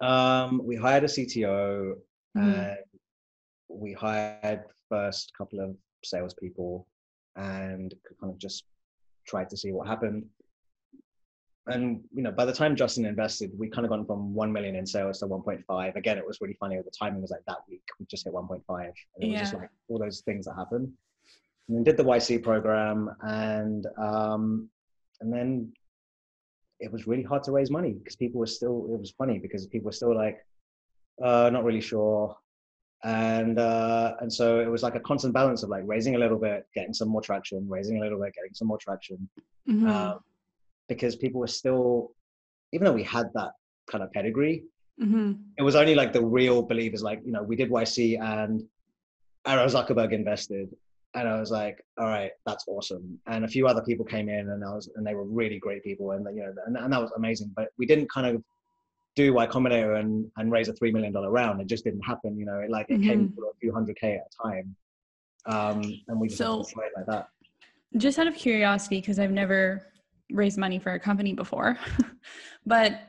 [0.00, 1.94] Um, we hired a CTO
[2.36, 2.40] mm-hmm.
[2.40, 2.78] and
[3.68, 6.86] we hired first couple of salespeople
[7.36, 8.64] and kind of just
[9.26, 10.24] tried to see what happened.
[11.70, 14.76] And you know, by the time Justin invested, we kind of gone from one million
[14.76, 15.96] in sales to 1.5.
[15.96, 16.76] Again, it was really funny.
[16.76, 17.82] The timing was like that week.
[17.98, 19.32] We just hit 1.5, and it yeah.
[19.32, 20.92] was just like all those things that happen
[21.76, 24.68] and did the YC program, and um,
[25.20, 25.72] and then
[26.80, 28.88] it was really hard to raise money because people were still.
[28.92, 30.38] It was funny because people were still like,
[31.22, 32.36] uh, not really sure,
[33.04, 36.38] and uh, and so it was like a constant balance of like raising a little
[36.38, 39.28] bit, getting some more traction, raising a little bit, getting some more traction,
[39.68, 39.88] mm-hmm.
[39.88, 40.20] um,
[40.90, 42.10] because people were still,
[42.72, 43.52] even though we had that
[43.90, 44.64] kind of pedigree,
[45.00, 45.32] mm-hmm.
[45.56, 48.62] it was only like the real believers, like you know, we did YC and
[49.46, 50.68] Aaron Zuckerberg invested,
[51.14, 53.18] and I was like, all right, that's awesome.
[53.26, 55.82] And a few other people came in, and I was, and they were really great
[55.84, 57.52] people, and you know, and, and that was amazing.
[57.54, 58.42] But we didn't kind of
[59.14, 61.60] do Y Combinator and and raise a three million dollar round.
[61.60, 62.36] It just didn't happen.
[62.36, 63.08] You know, it like it mm-hmm.
[63.08, 64.76] came to a few hundred k at a time,
[65.46, 67.28] um, and we just so, like that.
[67.96, 69.90] Just out of curiosity, because I've never
[70.32, 71.78] raised money for a company before,
[72.66, 73.00] but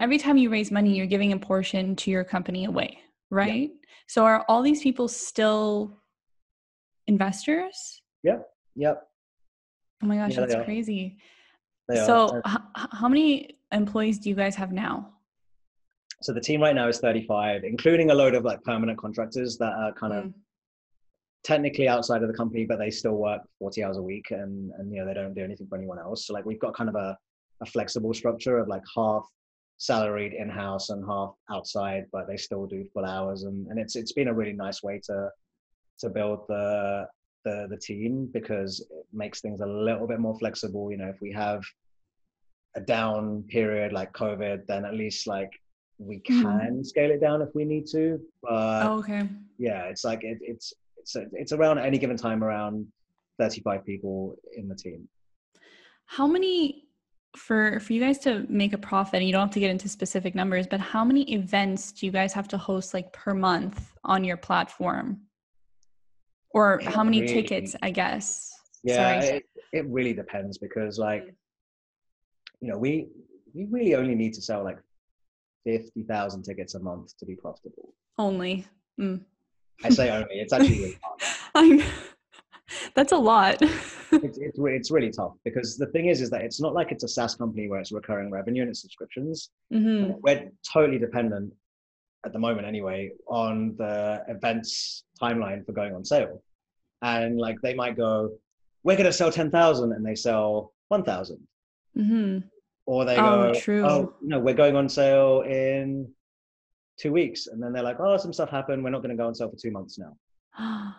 [0.00, 2.98] every time you raise money, you're giving a portion to your company away,
[3.30, 3.70] right?
[3.70, 3.88] Yeah.
[4.06, 5.98] So are all these people still
[7.06, 8.02] investors?
[8.22, 8.46] Yep.
[8.76, 9.02] Yep.
[10.02, 11.18] Oh my gosh, yeah, that's crazy.
[11.94, 15.10] So, h- how many employees do you guys have now?
[16.22, 19.72] So the team right now is 35, including a load of like permanent contractors that
[19.72, 20.34] are kind of mm.
[21.44, 24.92] Technically outside of the company, but they still work 40 hours a week and, and,
[24.92, 26.26] you know, they don't do anything for anyone else.
[26.26, 27.16] So like we've got kind of a,
[27.60, 29.24] a flexible structure of like half
[29.76, 33.42] salaried in-house and half outside, but they still do full hours.
[33.44, 35.28] And, and it's, it's been a really nice way to,
[36.00, 37.06] to build the
[37.44, 40.90] the the team because it makes things a little bit more flexible.
[40.90, 41.62] You know, if we have
[42.74, 45.50] a down period like COVID, then at least like
[45.98, 46.42] we hmm.
[46.42, 46.86] can mm.
[46.86, 48.20] scale it down if we need to.
[48.42, 49.28] But oh, okay.
[49.58, 50.72] Yeah, it's like it, it's
[51.04, 52.86] it's it's around any given time around
[53.38, 55.08] 35 people in the team.
[56.06, 56.84] How many
[57.36, 59.88] for for you guys to make a profit and you don't have to get into
[59.88, 63.92] specific numbers but how many events do you guys have to host like per month
[64.04, 65.20] on your platform?
[66.50, 68.50] Or it how many really, tickets i guess?
[68.84, 71.24] Yeah it, it, really depends because like
[72.60, 73.08] you know we
[73.52, 74.78] we really only need to sell like
[75.64, 77.94] 50,000 tickets a month to be profitable.
[78.18, 78.66] Only.
[79.00, 79.22] Mm.
[79.82, 80.98] I say only it's actually really
[81.54, 81.84] hard
[82.94, 83.60] that's a lot
[84.22, 87.04] it's, it's, it's really tough because the thing is is that it's not like it's
[87.04, 89.50] a SaaS company where it's recurring revenue and it's subscriptions.
[89.72, 90.12] Mm-hmm.
[90.22, 91.52] We're totally dependent
[92.24, 96.42] at the moment anyway on the events timeline for going on sale
[97.02, 98.30] and like they might go
[98.82, 101.38] we're going to sell 10,000 and they sell 1,000
[101.96, 102.38] mm-hmm.
[102.86, 103.84] or they oh, go true.
[103.84, 106.10] oh no we're going on sale in
[106.98, 109.26] two weeks and then they're like oh some stuff happened we're not going to go
[109.26, 110.16] on sale for two months now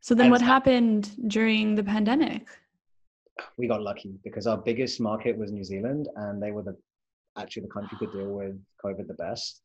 [0.00, 2.48] so then and what happened during the pandemic
[3.56, 6.76] we got lucky because our biggest market was new zealand and they were the
[7.36, 9.62] actually the country to deal with covid the best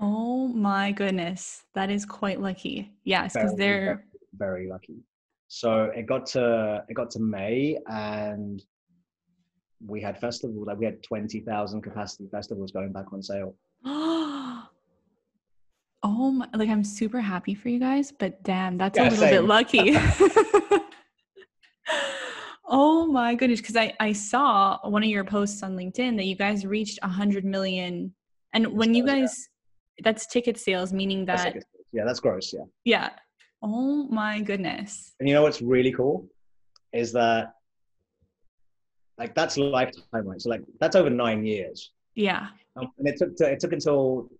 [0.00, 1.64] Oh my goodness.
[1.74, 2.92] That is quite lucky.
[3.04, 4.04] Yes, because they're
[4.36, 4.96] very lucky.
[5.48, 8.62] So it got to it got to May and
[9.86, 13.54] we had festival like we had 20,000 capacity festivals going back on sale.
[16.24, 19.18] Oh my like I'm super happy for you guys, but damn, that's yeah, a little
[19.18, 19.30] same.
[19.30, 19.94] bit lucky.
[22.66, 26.34] oh my goodness, because I, I saw one of your posts on LinkedIn that you
[26.34, 28.14] guys reached a hundred million.
[28.54, 29.48] And when you guys
[30.02, 32.52] that's ticket sales, meaning that that's yeah, that's gross.
[32.52, 32.64] Yeah.
[32.84, 33.10] Yeah.
[33.62, 35.14] Oh my goodness.
[35.20, 36.26] And you know what's really cool
[36.92, 37.52] is that
[39.18, 40.40] like that's lifetime, right?
[40.40, 41.90] So like that's over nine years.
[42.14, 42.48] Yeah.
[42.76, 44.30] Um, and it took to, it took until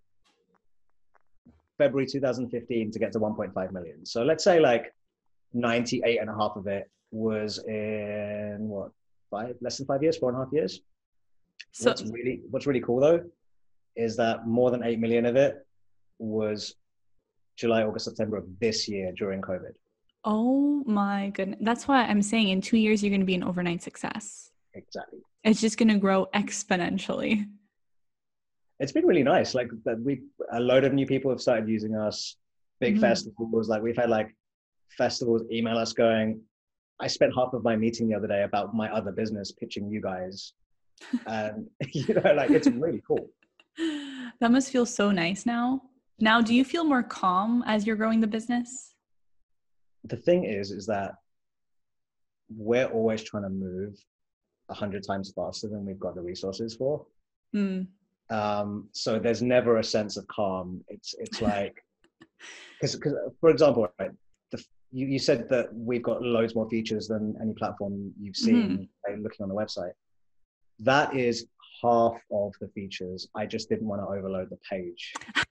[1.78, 4.06] February 2015 to get to 1.5 million.
[4.06, 4.92] So let's say like
[5.52, 8.90] 98 and a half of it was in what
[9.30, 10.80] five less than five years, four and a half years.
[11.72, 13.24] So what's really what's really cool though
[13.96, 15.64] is that more than 8 million of it
[16.18, 16.74] was
[17.56, 19.74] July, August, September of this year during COVID.
[20.24, 21.60] Oh my goodness.
[21.62, 24.50] That's why I'm saying in two years, you're going to be an overnight success.
[24.74, 25.20] Exactly.
[25.44, 27.46] It's just going to grow exponentially.
[28.80, 29.54] It's been really nice.
[29.54, 32.36] Like that we a load of new people have started using us.
[32.80, 33.02] Big mm-hmm.
[33.02, 33.68] festivals.
[33.68, 34.34] Like we've had like
[34.98, 36.40] festivals email us going,
[37.00, 40.00] I spent half of my meeting the other day about my other business pitching you
[40.00, 40.52] guys.
[41.26, 43.30] and you know, like it's really cool.
[44.40, 45.82] That must feel so nice now.
[46.20, 48.94] Now, do you feel more calm as you're growing the business?
[50.04, 51.14] the thing is, is that
[52.54, 53.96] we're always trying to move
[54.68, 57.06] a hundred times faster than we've got the resources for.
[57.54, 57.86] Mm.
[58.30, 60.82] Um, so there's never a sense of calm.
[60.88, 61.76] It's it's like
[62.80, 62.98] because
[63.40, 64.10] for example, right,
[64.50, 68.88] the, you you said that we've got loads more features than any platform you've seen
[69.08, 69.22] mm-hmm.
[69.22, 69.92] looking on the website.
[70.80, 71.46] That is
[71.82, 73.28] half of the features.
[73.34, 75.12] I just didn't want to overload the page.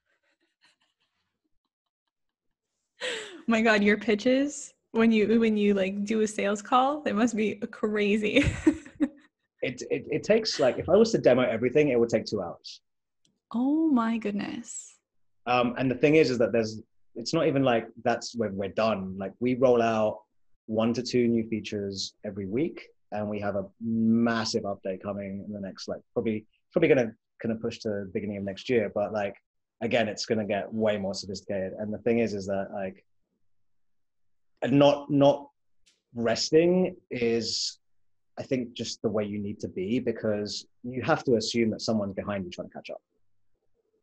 [3.48, 7.36] my god your pitches when you when you like do a sales call they must
[7.36, 8.46] be crazy
[9.64, 12.42] it, it it takes like if i was to demo everything it would take two
[12.42, 12.82] hours.
[13.54, 14.98] Oh my goodness.
[15.48, 16.82] Um and the thing is is that there's
[17.16, 19.16] it's not even like that's when we're done.
[19.18, 20.22] Like we roll out
[20.66, 25.54] one to two new features every week and we have a massive update coming in
[25.54, 28.92] the next like probably probably gonna kind of push to the beginning of next year.
[28.94, 29.36] But like
[29.82, 31.74] again it's gonna get way more sophisticated.
[31.80, 33.06] And the thing is is that like
[34.70, 35.50] not not
[36.16, 37.80] resting is
[38.40, 41.82] I think just the way you need to be because you have to assume that
[41.82, 43.02] someone's behind you trying to catch up.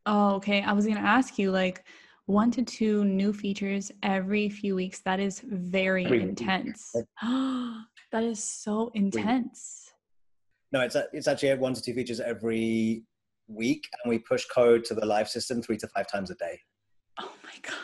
[0.06, 0.62] Oh, okay.
[0.62, 1.84] I was going to ask you like
[2.26, 5.00] one to two new features every few weeks.
[5.00, 6.94] That is very every intense.
[7.22, 9.92] that is so intense.
[10.72, 13.02] No, it's a, it's actually one to two features every
[13.48, 16.60] week, and we push code to the live system three to five times a day.
[17.18, 17.74] Oh my god.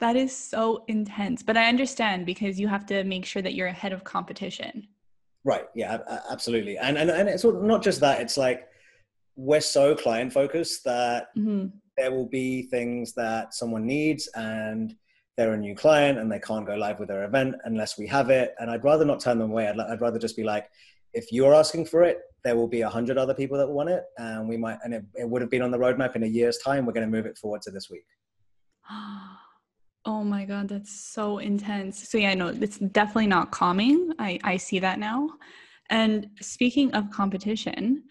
[0.00, 1.42] That is so intense.
[1.42, 4.88] But I understand because you have to make sure that you're ahead of competition.
[5.44, 5.64] Right.
[5.74, 5.98] Yeah,
[6.30, 6.78] absolutely.
[6.78, 8.66] And and, and it's not just that, it's like
[9.36, 11.68] we're so client focused that mm-hmm.
[11.96, 14.94] there will be things that someone needs and
[15.36, 18.30] they're a new client and they can't go live with their event unless we have
[18.30, 18.54] it.
[18.58, 19.68] And I'd rather not turn them away.
[19.68, 20.68] I'd, I'd rather just be like,
[21.14, 24.04] if you're asking for it, there will be a hundred other people that want it,
[24.16, 26.58] and we might, and it, it would have been on the roadmap in a year's
[26.58, 26.86] time.
[26.86, 28.04] We're going to move it forward to this week.
[30.08, 32.08] Oh my god, that's so intense.
[32.08, 34.14] So yeah, I know it's definitely not calming.
[34.18, 35.28] I I see that now.
[35.90, 38.04] And speaking of competition,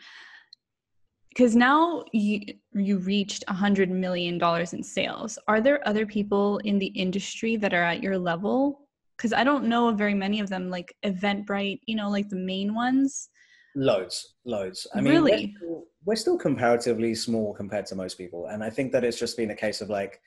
[1.30, 5.40] because now you you reached a hundred million dollars in sales.
[5.48, 8.88] Are there other people in the industry that are at your level?
[9.18, 12.36] Because I don't know of very many of them, like Eventbrite, you know, like the
[12.54, 13.30] main ones.
[13.76, 14.86] Loads, loads.
[14.94, 18.70] I mean, really, we're still, we're still comparatively small compared to most people, and I
[18.70, 20.22] think that it's just been a case of like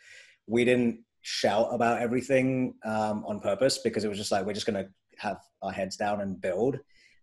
[0.49, 4.67] we didn't shout about everything um, on purpose because it was just like we're just
[4.67, 6.79] going to have our heads down and build.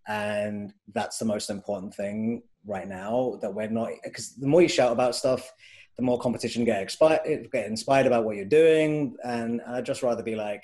[0.07, 4.67] And that's the most important thing right now that we're not because the more you
[4.67, 5.51] shout about stuff
[5.95, 9.15] the more competition get inspired get inspired about what you're doing.
[9.23, 10.63] And i'd just rather be like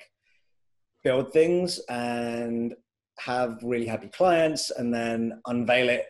[1.02, 2.74] build things and
[3.18, 6.06] have really happy clients and then unveil it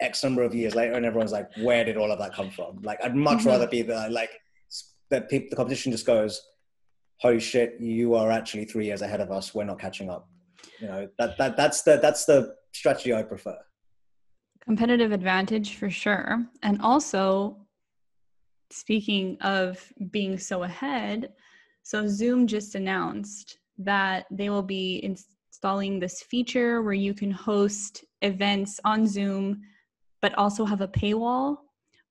[0.00, 2.80] x number of years later and everyone's like where did all of that come from?
[2.82, 3.48] Like i'd much mm-hmm.
[3.48, 4.30] rather be the like
[5.10, 6.40] that the competition just goes,
[7.20, 9.54] "Holy shit, you are actually three years ahead of us.
[9.54, 10.28] We're not catching up."
[10.78, 13.58] You know that that that's the that's the strategy I prefer.
[14.64, 17.66] Competitive advantage for sure, and also
[18.70, 21.32] speaking of being so ahead,
[21.82, 28.04] so Zoom just announced that they will be installing this feature where you can host
[28.22, 29.60] events on Zoom,
[30.22, 31.56] but also have a paywall,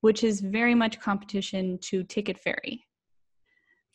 [0.02, 2.86] which is very much competition to Ticket Fairy.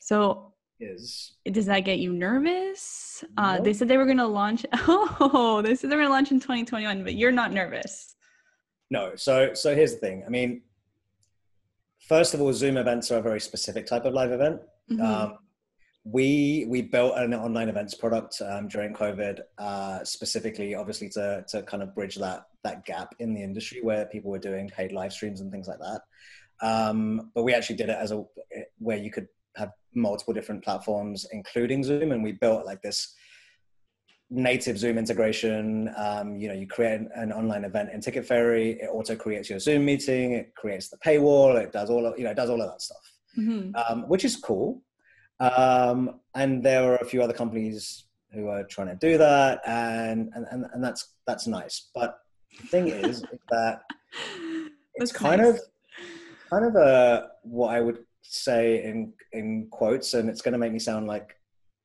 [0.05, 3.25] So is does that get you nervous?
[3.39, 3.61] Uh, nope.
[3.61, 4.67] Uh, they said they were going to launch.
[4.87, 8.15] Oh, they said they were going to launch in 2021, but you're not nervous.
[8.91, 9.13] No.
[9.17, 10.23] So so here's the thing.
[10.27, 10.61] I mean,
[12.07, 14.61] first of all, Zoom events are a very specific type of live event.
[14.91, 15.01] Mm-hmm.
[15.01, 15.39] Um,
[16.05, 21.63] we we built an online events product um, during COVID, uh, specifically, obviously, to to
[21.63, 25.15] kind of bridge that that gap in the industry where people were doing paid live
[25.15, 26.03] streams and things like that.
[26.61, 28.23] Um, but we actually did it as a
[28.77, 33.15] where you could have multiple different platforms, including Zoom, and we built like this
[34.31, 35.91] native Zoom integration.
[35.97, 38.73] Um, you know, you create an, an, online event in Ticket Fairy.
[38.81, 40.33] It auto creates your Zoom meeting.
[40.33, 41.61] It creates the paywall.
[41.63, 43.71] It does all of you know, it does all of that stuff, mm-hmm.
[43.77, 44.83] um, which is cool.
[45.41, 50.31] Um, and there are a few other companies who are trying to do that, and
[50.35, 51.91] and and, and that's that's nice.
[51.95, 52.19] But
[52.61, 53.83] the thing is, that
[54.95, 55.55] it's kind nice.
[55.55, 55.61] of
[56.51, 60.73] kind of a what I would say in in quotes, and it's going to make
[60.73, 61.37] me sound like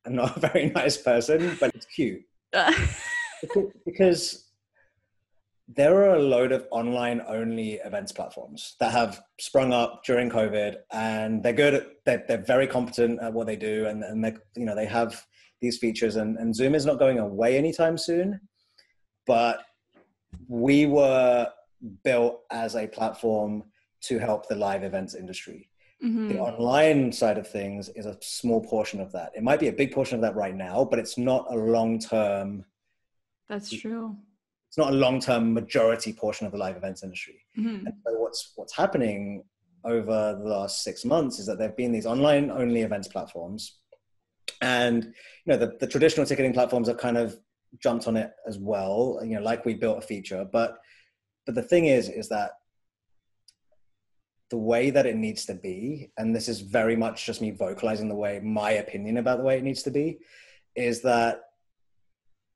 [0.06, 2.22] I'm not a very nice person, but it's cute.
[3.86, 4.50] because
[5.76, 10.78] there are a load of online only events platforms that have sprung up during COVID
[10.92, 11.76] and they're good.
[11.76, 14.88] At, they're, they're very competent at what they do and, and they, you know, they
[14.88, 15.24] have
[15.62, 18.40] these features and, and Zoom is not going away anytime soon,
[19.28, 19.60] but
[20.48, 21.48] we were
[22.04, 23.64] built as a platform
[24.02, 25.69] to help the live events industry.
[26.04, 26.30] Mm-hmm.
[26.30, 29.32] The online side of things is a small portion of that.
[29.36, 32.00] It might be a big portion of that right now, but it's not a long
[32.00, 32.66] term.
[33.50, 34.16] That's true
[34.70, 37.44] it's not a long-term majority portion of the live events industry.
[37.58, 37.88] Mm-hmm.
[37.88, 39.44] And so what's what's happening
[39.84, 43.80] over the last six months is that there've been these online only events platforms,
[44.62, 45.12] and you
[45.48, 47.40] know the, the traditional ticketing platforms have kind of
[47.82, 49.20] jumped on it as well.
[49.24, 50.78] You know, like we built a feature, but
[51.48, 52.52] but the thing is, is that
[54.50, 58.10] the way that it needs to be, and this is very much just me vocalizing
[58.10, 60.18] the way my opinion about the way it needs to be,
[60.76, 61.42] is that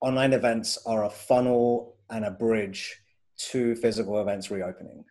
[0.02, 3.00] online events are a funnel and a bridge
[3.38, 5.06] to physical events reopening.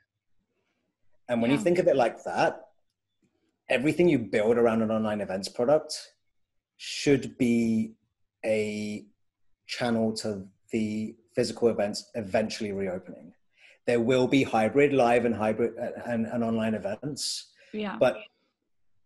[1.29, 1.57] And when yeah.
[1.57, 2.61] you think of it like that,
[3.69, 6.13] everything you build around an online events product
[6.77, 7.95] should be
[8.45, 9.07] a
[9.67, 13.33] channel to the physical events eventually reopening.
[13.87, 17.53] There will be hybrid live and hybrid uh, and, and online events.
[17.73, 17.97] Yeah.
[17.99, 18.19] But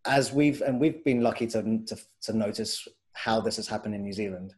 [0.04, 4.02] as we've and we've been lucky to, to to notice how this has happened in
[4.02, 4.54] New Zealand.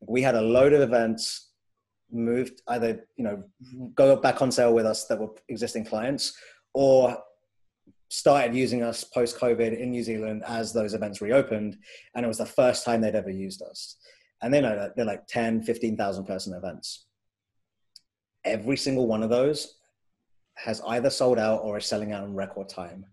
[0.00, 1.50] We had a load of events
[2.10, 3.42] moved either you know
[3.94, 6.36] go back on sale with us that were existing clients
[6.74, 7.16] or
[8.12, 11.78] started using us post COVID in New Zealand as those events reopened.
[12.14, 13.96] And it was the first time they'd ever used us.
[14.42, 17.06] And then they're, they're like 10, 15,000 person events.
[18.44, 19.76] Every single one of those
[20.56, 23.06] has either sold out or is selling out in record time.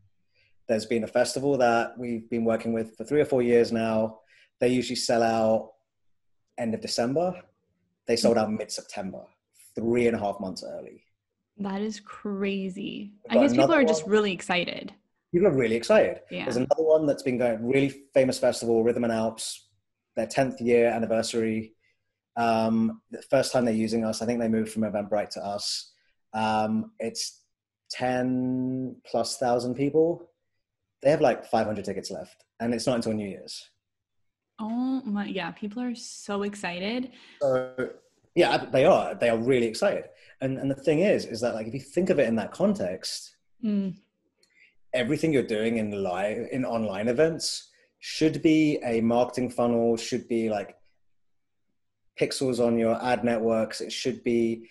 [0.67, 4.19] There's been a festival that we've been working with for three or four years now.
[4.59, 5.71] They usually sell out
[6.57, 7.41] end of December
[8.09, 9.21] they sold out mid September,
[9.75, 11.03] three and a half months early.
[11.59, 13.13] That is crazy.
[13.29, 14.91] I guess people are just really excited.
[15.31, 16.21] People are really excited.
[16.31, 16.45] Yeah.
[16.45, 19.67] There's another one that's been going, really famous festival, Rhythm and Alps,
[20.15, 21.75] their 10th year anniversary.
[22.39, 25.91] Um, the first time they're using us, I think they moved from Eventbrite to us.
[26.33, 27.41] Um, it's
[27.91, 30.29] 10 plus thousand people.
[31.01, 33.69] They have like 500 tickets left, and it's not until New Year's.
[34.57, 37.11] Oh my, yeah, people are so excited.
[37.41, 37.89] So,
[38.35, 39.15] yeah, they are.
[39.15, 40.05] They are really excited.
[40.41, 42.51] And and the thing is, is that like if you think of it in that
[42.51, 43.93] context, mm.
[44.93, 47.69] everything you're doing in live in online events
[47.99, 49.97] should be a marketing funnel.
[49.97, 50.75] Should be like
[52.19, 53.81] pixels on your ad networks.
[53.81, 54.69] It should be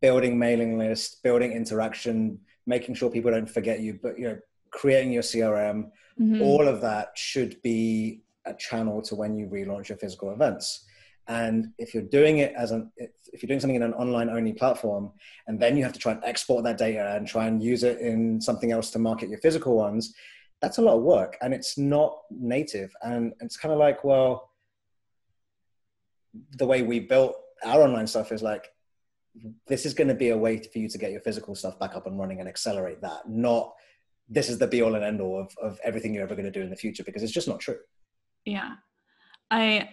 [0.00, 3.98] building mailing lists, building interaction, making sure people don't forget you.
[4.02, 4.38] But you know,
[4.70, 5.90] creating your CRM.
[6.20, 6.42] Mm-hmm.
[6.42, 10.86] All of that should be a channel to when you relaunch your physical events.
[11.28, 14.52] And if you're doing it as an, if you're doing something in an online only
[14.52, 15.12] platform,
[15.46, 18.00] and then you have to try and export that data and try and use it
[18.00, 20.14] in something else to market your physical ones,
[20.60, 22.92] that's a lot of work and it's not native.
[23.02, 24.49] And it's kind of like, well,
[26.56, 28.68] the way we built our online stuff is like,
[29.66, 31.94] this is going to be a way for you to get your physical stuff back
[31.94, 33.74] up and running and accelerate that, not
[34.28, 36.50] this is the be all and end all of, of everything you're ever going to
[36.50, 37.78] do in the future because it's just not true.
[38.44, 38.74] Yeah.
[39.50, 39.90] I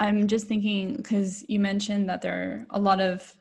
[0.00, 3.32] I'm just thinking because you mentioned that there are a lot of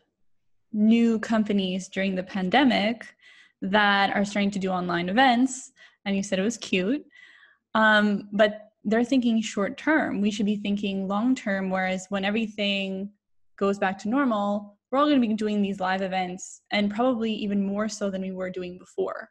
[0.72, 3.16] new companies during the pandemic
[3.62, 5.72] that are starting to do online events,
[6.06, 7.04] and you said it was cute.
[7.74, 10.22] Um, but they're thinking short term.
[10.22, 11.70] We should be thinking long term.
[11.70, 13.12] Whereas when everything
[13.58, 17.34] goes back to normal, we're all going to be doing these live events, and probably
[17.34, 19.30] even more so than we were doing before.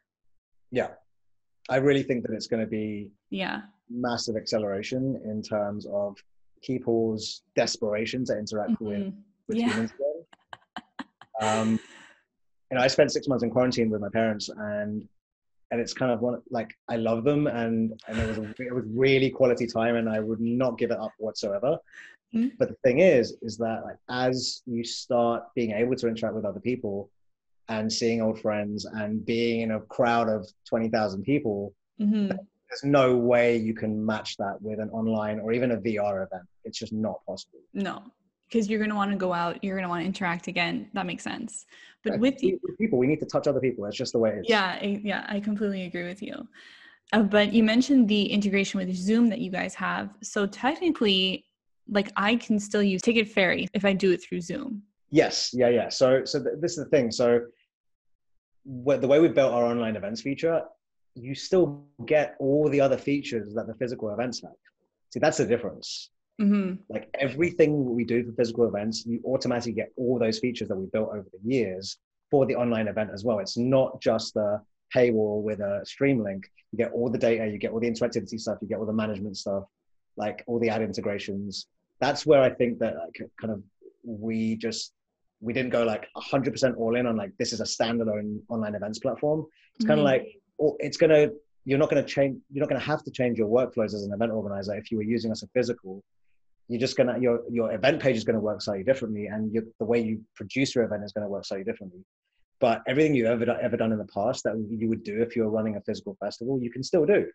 [0.71, 0.89] Yeah,
[1.69, 6.17] I really think that it's going to be yeah massive acceleration in terms of
[6.63, 8.85] people's desperation to interact mm-hmm.
[8.85, 9.13] with,
[9.47, 9.69] with yeah.
[9.69, 10.09] humans again.
[11.41, 11.79] Um,
[12.69, 15.07] and I spent six months in quarantine with my parents, and
[15.73, 18.73] and it's kind of one like I love them, and and it was a, it
[18.73, 21.79] was really quality time, and I would not give it up whatsoever.
[22.33, 22.49] Mm-hmm.
[22.59, 26.45] But the thing is, is that like as you start being able to interact with
[26.45, 27.09] other people,
[27.69, 32.37] and seeing old friends, and being in a crowd of twenty thousand people, mm-hmm
[32.69, 36.43] there's no way you can match that with an online or even a VR event.
[36.63, 37.59] It's just not possible.
[37.71, 38.01] No,
[38.53, 40.87] because you're going to want to go out, you're going to want to interact again.
[40.93, 41.65] That makes sense.
[42.03, 43.85] But yeah, with, you, people, we need to touch other people.
[43.85, 44.45] It's just the way it is.
[44.47, 46.47] Yeah, yeah, I completely agree with you.
[47.11, 50.09] Uh, but you mentioned the integration with Zoom that you guys have.
[50.21, 51.45] So technically,
[51.89, 54.83] like I can still use Ticket Fairy if I do it through Zoom.
[55.09, 55.89] Yes, yeah, yeah.
[55.89, 57.11] So, so th- this is the thing.
[57.11, 57.41] So,
[58.65, 60.61] the way we built our online events feature
[61.15, 64.51] you still get all the other features that the physical events have.
[65.11, 66.09] See, that's the difference.
[66.41, 66.75] Mm-hmm.
[66.89, 70.87] Like everything we do for physical events, you automatically get all those features that we
[70.87, 71.97] built over the years
[72.31, 73.39] for the online event as well.
[73.39, 74.61] It's not just the
[74.93, 76.49] paywall with a stream link.
[76.71, 78.93] You get all the data, you get all the interactivity stuff, you get all the
[78.93, 79.65] management stuff,
[80.17, 81.67] like all the ad integrations.
[81.99, 83.61] That's where I think that like, kind of
[84.03, 84.93] we just
[85.39, 88.99] we didn't go like 100% all in on like this is a standalone online events
[88.99, 89.45] platform.
[89.75, 90.23] It's kind of mm-hmm.
[90.23, 91.29] like oh, it's gonna
[91.65, 94.31] you're not gonna change you're not gonna have to change your workflows as an event
[94.31, 96.03] organizer if you were using us a physical.
[96.69, 99.85] You're just gonna your your event page is gonna work slightly differently, and your, the
[99.85, 101.99] way you produce your event is gonna work slightly differently.
[102.59, 105.43] But everything you've ever ever done in the past that you would do if you
[105.43, 107.27] were running a physical festival, you can still do,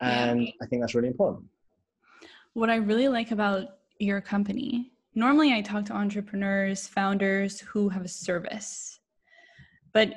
[0.00, 0.52] and yeah.
[0.62, 1.44] I think that's really important.
[2.52, 8.04] What I really like about your company normally I talk to entrepreneurs, founders who have
[8.04, 9.00] a service.
[9.92, 10.14] But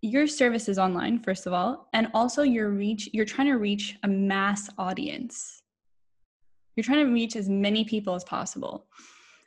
[0.00, 3.96] your service is online first of all, and also your reach you're trying to reach
[4.04, 5.57] a mass audience.
[6.78, 8.86] You're trying to reach as many people as possible.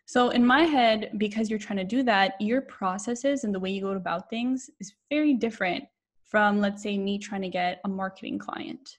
[0.06, 3.70] So in my head because you're trying to do that, your processes and the way
[3.70, 5.86] you go about things is very different
[6.26, 8.98] from let's say me trying to get a marketing client.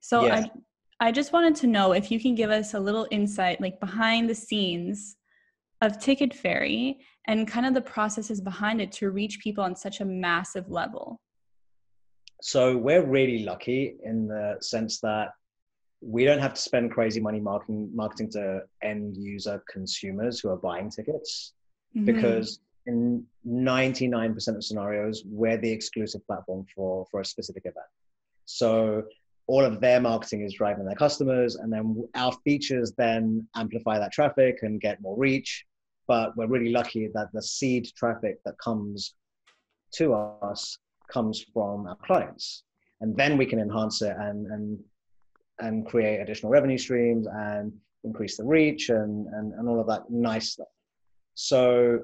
[0.00, 0.30] So.
[0.30, 0.50] I
[1.00, 4.28] I just wanted to know if you can give us a little insight, like behind
[4.28, 5.16] the scenes
[5.80, 6.98] of Ticket Fairy
[7.28, 11.20] and kind of the processes behind it to reach people on such a massive level.
[12.42, 15.28] So we're really lucky in the sense that
[16.00, 20.56] we don't have to spend crazy money marketing marketing to end user consumers who are
[20.56, 21.54] buying tickets
[21.96, 22.04] mm-hmm.
[22.04, 27.86] because in 99% of scenarios we're the exclusive platform for for a specific event.
[28.46, 29.04] So
[29.46, 34.12] all of their marketing is driving their customers and then our features then amplify that
[34.12, 35.64] traffic and get more reach.
[36.06, 39.14] But we're really lucky that the seed traffic that comes
[39.94, 40.78] to us
[41.10, 42.64] comes from our clients.
[43.00, 44.78] And then we can enhance it and and
[45.60, 47.72] and create additional revenue streams and
[48.04, 50.68] increase the reach and and, and all of that nice stuff.
[51.34, 52.00] So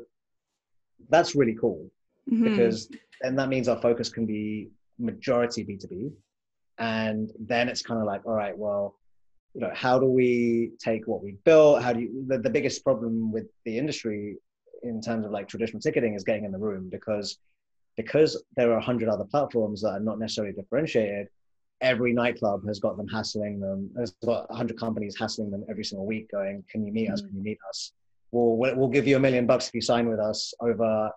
[1.09, 1.91] that's really cool
[2.31, 2.45] mm-hmm.
[2.45, 2.89] because
[3.21, 6.13] then that means our focus can be majority b2b
[6.79, 8.97] and then it's kind of like all right well
[9.55, 11.83] you know how do we take what we built?
[11.83, 14.37] How do you the, the biggest problem with the industry
[14.83, 17.39] in terms of like traditional ticketing is getting in the room because
[17.97, 21.29] because there are a 100 other platforms that are not necessarily differentiated
[21.85, 26.07] every nightclub has got them hassling them has got 100 companies hassling them every single
[26.07, 27.93] week going can you meet us can you meet us
[28.33, 31.11] we'll, we'll give you a million bucks if you sign with us over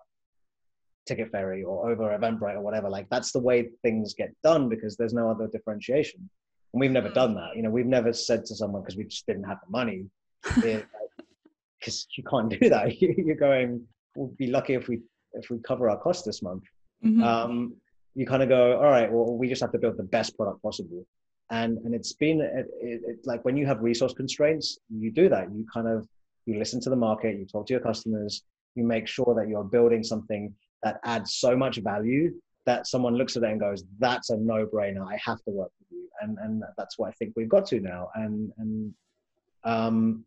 [1.08, 2.88] Ticket Fairy or over Eventbrite or whatever.
[2.88, 6.28] Like that's the way things get done because there's no other differentiation.
[6.72, 7.56] And we've never done that.
[7.56, 10.04] You know, we've never said to someone because we just didn't have the money,
[10.44, 13.00] because you can't do that.
[13.00, 15.00] You're going, we'll be lucky if we
[15.32, 16.64] if we cover our costs this month.
[17.04, 17.22] Mm-hmm.
[17.22, 17.74] Um,
[18.14, 20.62] you kind of go, all right, well, we just have to build the best product
[20.62, 21.06] possible.
[21.50, 25.50] And and it's been it, it, like when you have resource constraints, you do that.
[25.50, 26.06] You kind of
[26.44, 28.42] you listen to the market, you talk to your customers,
[28.74, 32.32] you make sure that you're building something that adds so much value
[32.66, 35.06] that someone looks at it and goes, "That's a no-brainer.
[35.06, 37.80] I have to work with you." And and that's what I think we've got to
[37.80, 38.10] now.
[38.14, 38.94] And and
[39.64, 40.26] um,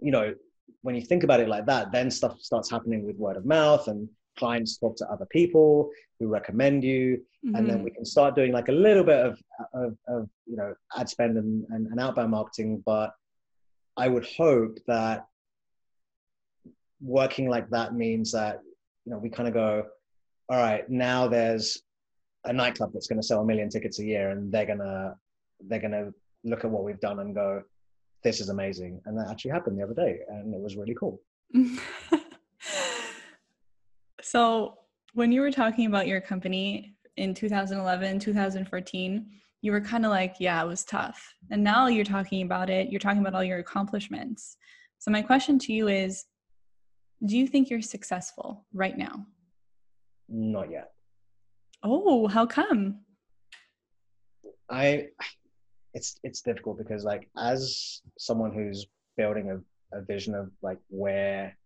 [0.00, 0.34] you know,
[0.82, 3.88] when you think about it like that, then stuff starts happening with word of mouth
[3.88, 7.54] and clients talk to other people who recommend you mm-hmm.
[7.54, 7.84] and then mm-hmm.
[7.84, 9.38] we can start doing like a little bit of,
[9.72, 13.14] of, of you know ad spend and, and, and outbound marketing but
[13.96, 15.26] i would hope that
[17.00, 18.60] working like that means that
[19.04, 19.84] you know, we kind of go,
[20.48, 21.82] all right, now there's
[22.44, 25.16] a nightclub that's going to sell a million tickets a year, and they're gonna
[25.66, 26.10] they're gonna
[26.42, 27.62] look at what we've done and go,
[28.22, 29.00] this is amazing.
[29.06, 31.20] And that actually happened the other day, and it was really cool.
[34.34, 34.78] so
[35.14, 39.26] when you were talking about your company in 2011 2014
[39.62, 42.90] you were kind of like yeah it was tough and now you're talking about it
[42.90, 44.56] you're talking about all your accomplishments
[44.98, 46.24] so my question to you is
[47.24, 49.26] do you think you're successful right now?
[50.28, 50.92] Not yet.
[51.82, 53.00] Oh, how come?
[54.70, 55.08] I
[55.92, 61.56] it's it's difficult because like as someone who's building a, a vision of like where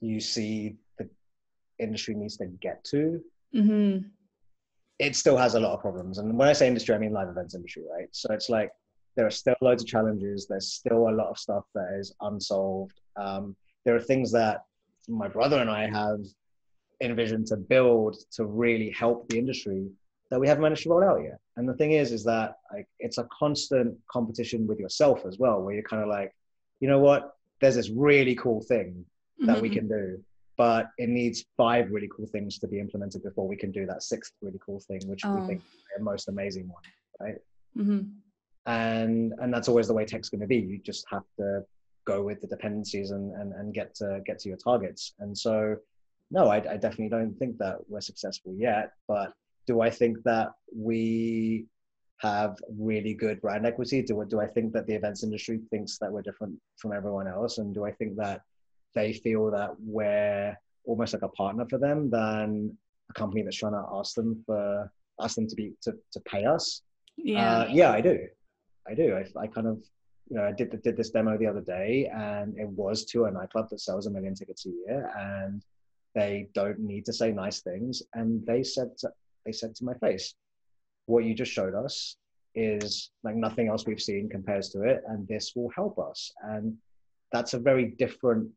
[0.00, 0.76] you see
[1.78, 3.20] industry needs to get to,
[3.54, 4.06] mm-hmm.
[4.98, 6.18] it still has a lot of problems.
[6.18, 8.08] And when I say industry, I mean live events industry, right?
[8.12, 8.70] So it's like
[9.16, 10.46] there are still loads of challenges.
[10.46, 13.00] There's still a lot of stuff that is unsolved.
[13.16, 14.64] Um, there are things that
[15.08, 16.20] my brother and I have
[17.00, 19.88] envisioned to build to really help the industry
[20.30, 21.38] that we haven't managed to roll out yet.
[21.56, 25.60] And the thing is, is that like it's a constant competition with yourself as well,
[25.60, 26.34] where you're kind of like,
[26.80, 29.04] you know what, there's this really cool thing
[29.40, 29.62] that mm-hmm.
[29.62, 30.22] we can do,
[30.56, 34.02] but it needs five really cool things to be implemented before we can do that
[34.02, 35.34] sixth really cool thing, which oh.
[35.34, 36.82] we think is the most amazing one,
[37.20, 37.38] right?
[37.76, 38.02] Mm-hmm.
[38.66, 40.56] and and that's always the way tech's going to be.
[40.58, 41.64] You just have to
[42.06, 45.14] go with the dependencies and and, and get to get to your targets.
[45.18, 45.76] And so,
[46.30, 48.92] no, I, I definitely don't think that we're successful yet.
[49.08, 49.32] But
[49.66, 51.66] do I think that we
[52.18, 54.02] have really good brand equity?
[54.02, 57.58] Do, do I think that the events industry thinks that we're different from everyone else?
[57.58, 58.42] And do I think that
[58.94, 62.76] they feel that we're almost like a partner for them than
[63.10, 64.90] a company that's trying to ask them for
[65.20, 66.82] ask them to be to, to pay us?
[67.16, 67.60] Yeah.
[67.60, 68.26] Uh, yeah, I do.
[68.88, 69.16] I do.
[69.16, 69.78] I, I kind of,
[70.28, 73.30] you know, I did did this demo the other day, and it was to a
[73.30, 75.62] nightclub that sells a million tickets a year, and
[76.14, 79.10] they don't need to say nice things, and they said to,
[79.44, 80.34] they said to my face,
[81.06, 82.16] "What you just showed us
[82.54, 86.76] is like nothing else we've seen compares to it, and this will help us." And
[87.32, 88.48] that's a very different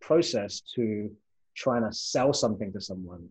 [0.00, 1.10] process to
[1.56, 3.28] trying to sell something to someone.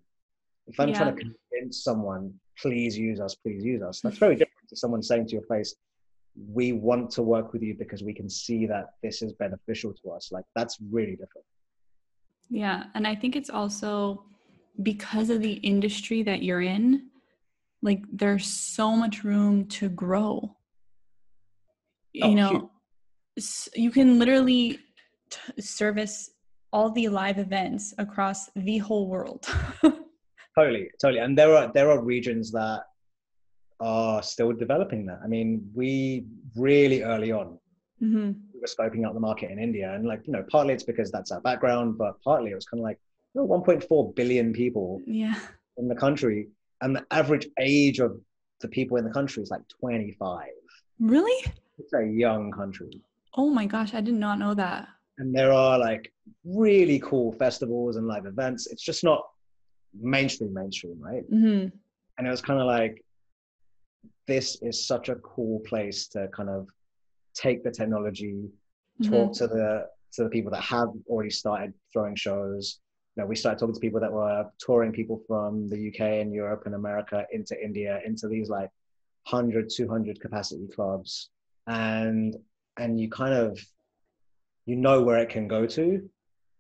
[0.67, 0.97] If I'm yeah.
[0.99, 5.01] trying to convince someone, please use us, please use us, that's very different to someone
[5.01, 5.76] saying to your face,
[6.51, 10.11] we want to work with you because we can see that this is beneficial to
[10.11, 10.32] us.
[10.32, 11.45] Like that's really different.
[12.49, 12.86] Yeah.
[12.95, 14.24] And I think it's also
[14.82, 17.09] because of the industry that you're in,
[17.82, 20.55] like there's so much room to grow.
[22.22, 22.72] Oh, you know,
[23.36, 23.70] huge.
[23.76, 24.80] you can literally
[25.30, 26.32] t- service
[26.72, 29.47] all the live events across the whole world.
[30.57, 31.20] totally, totally.
[31.20, 32.84] And there are there are regions that
[33.80, 35.20] are still developing that.
[35.24, 37.57] I mean, we really early on
[38.01, 38.32] mm-hmm.
[38.53, 41.11] we were scoping out the market in India, and like you know, partly it's because
[41.11, 42.99] that's our background, but partly it was kind of like
[43.36, 45.36] you know, 1.4 billion people yeah.
[45.78, 46.47] in the country,
[46.82, 48.20] and the average age of
[48.61, 50.47] the people in the country is like 25.
[50.99, 51.53] Really?
[51.78, 53.01] It's a young country.
[53.36, 54.88] Oh my gosh, I did not know that.
[55.20, 56.11] And there are like
[56.45, 58.67] really cool festivals and live events.
[58.67, 59.22] It's just not
[59.99, 61.30] mainstream, mainstream, right?
[61.30, 61.67] Mm-hmm.
[62.17, 63.03] And it was kind of like,
[64.28, 66.70] this is such a cool place to kind of
[67.34, 68.49] take the technology,
[69.01, 69.11] mm-hmm.
[69.11, 72.80] talk to the to the people that have already started throwing shows.
[73.15, 76.34] You know, we started talking to people that were touring people from the UK and
[76.34, 78.70] Europe and America into India, into these like
[79.30, 81.30] 100, 200 capacity clubs.
[81.67, 82.36] And
[82.78, 83.59] and you kind of
[84.70, 86.07] you know where it can go to.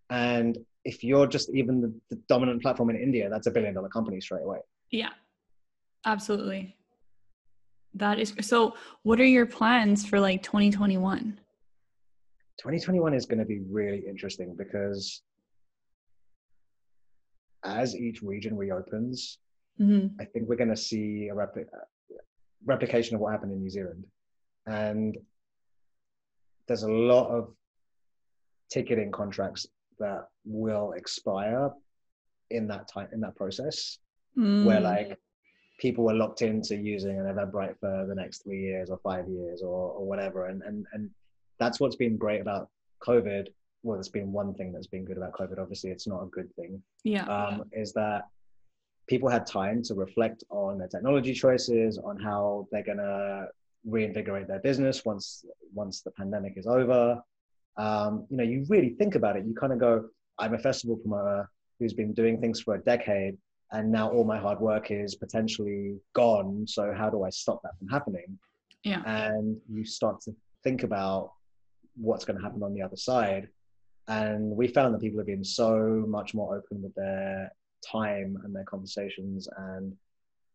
[0.09, 3.89] And if you're just even the, the dominant platform in India, that's a billion dollar
[3.89, 4.57] company straight away.
[4.89, 5.09] Yeah,
[6.05, 6.75] absolutely.
[7.93, 8.73] That is so.
[9.03, 11.39] What are your plans for like 2021?
[12.57, 15.21] 2021 is going to be really interesting because
[17.63, 19.37] as each region reopens,
[19.79, 20.07] mm-hmm.
[20.19, 21.65] I think we're going to see a repli-
[22.65, 24.03] replication of what happened in New Zealand.
[24.65, 25.17] And
[26.67, 27.53] there's a lot of
[28.69, 29.67] ticketing contracts
[29.99, 31.71] that will expire
[32.51, 33.99] in that time in that process
[34.37, 34.63] mm.
[34.65, 35.17] where like
[35.79, 39.61] people were locked into using an Eventbrite for the next three years or five years
[39.61, 40.47] or, or whatever.
[40.47, 41.09] And, and, and
[41.57, 42.69] that's what's been great about
[43.05, 43.47] COVID.
[43.83, 45.57] Well, there's been one thing that's been good about COVID.
[45.57, 46.81] Obviously, it's not a good thing.
[47.05, 47.25] Yeah.
[47.25, 48.23] Um, is that
[49.07, 53.47] people had time to reflect on their technology choices, on how they're going to
[53.85, 57.21] reinvigorate their business once once the pandemic is over.
[57.77, 59.45] Um, you know, you really think about it.
[59.45, 61.49] You kind of go, I'm a festival promoter
[61.79, 63.37] who's been doing things for a decade
[63.71, 67.77] and now all my hard work is potentially gone so how do i stop that
[67.77, 68.37] from happening?
[68.83, 69.03] Yeah.
[69.05, 71.33] And you start to think about
[71.95, 73.49] what's going to happen on the other side.
[74.07, 77.51] And we found that people have been so much more open with their
[77.85, 79.93] time and their conversations and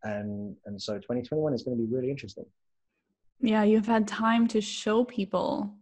[0.03, 2.45] and and so 2021 is going to be really interesting.
[3.41, 5.75] Yeah you've had time to show people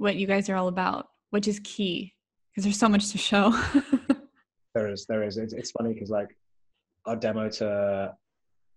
[0.00, 2.12] what you guys are all about which is key
[2.50, 3.50] because there's so much to show
[4.74, 6.36] there is there is it's, it's funny because like
[7.06, 8.14] our demo to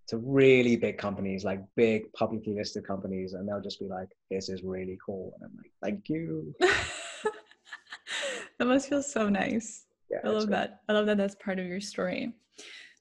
[0.07, 4.49] to really big companies, like big publicly listed companies, and they'll just be like, "This
[4.49, 9.85] is really cool," and I'm like, "Thank you." that must feel so nice.
[10.11, 10.81] Yeah, I love that.
[10.89, 11.17] I love that.
[11.17, 12.33] That's part of your story.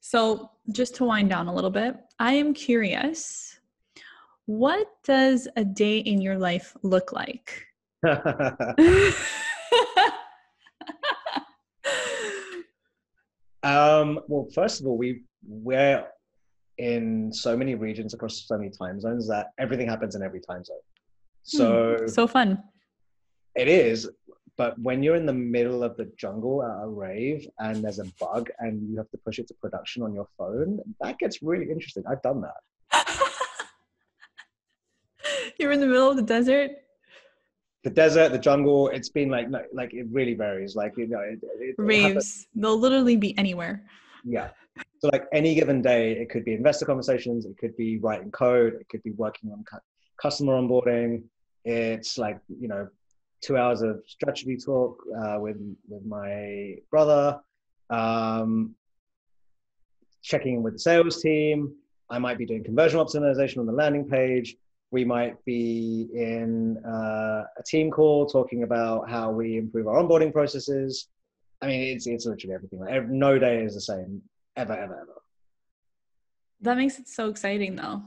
[0.01, 3.59] So, just to wind down a little bit, I am curious.
[4.47, 7.67] What does a day in your life look like?
[13.63, 16.05] Um, well, first of all, we we're
[16.79, 20.65] in so many regions across so many time zones that everything happens in every time
[20.65, 20.77] zone.
[21.51, 22.63] Hmm, so hmm, so fun.
[23.55, 24.09] It is,
[24.57, 28.07] but when you're in the middle of the jungle at a rave and there's a
[28.19, 31.71] bug and you have to push it to production on your phone, that gets really
[31.71, 32.03] interesting.
[32.11, 32.57] I've done that.
[35.59, 36.71] you're in the middle of the desert
[37.85, 40.77] the desert, the jungle, it's been like no, like it really varies.
[40.77, 42.47] Like you know, it, it, raves.
[42.55, 43.85] It They'll literally be anywhere.
[44.25, 44.51] Yeah.
[45.01, 48.75] So like any given day, it could be investor conversations, it could be writing code,
[48.75, 49.65] it could be working on
[50.21, 51.25] customer onboarding.
[51.65, 52.89] It's like you know,
[53.41, 55.57] two hours of strategy talk uh, with
[55.89, 57.41] with my brother.
[57.91, 58.75] Um,
[60.23, 61.75] checking in with the sales team.
[62.09, 64.57] I might be doing conversion optimization on the landing page.
[64.93, 70.33] We might be in uh, a team call talking about how we improve our onboarding
[70.33, 71.09] processes.
[71.63, 72.81] I mean, it's it's literally everything.
[72.81, 74.23] Like, no day is the same
[74.57, 75.23] ever, ever, ever.
[76.61, 78.03] That makes it so exciting, though.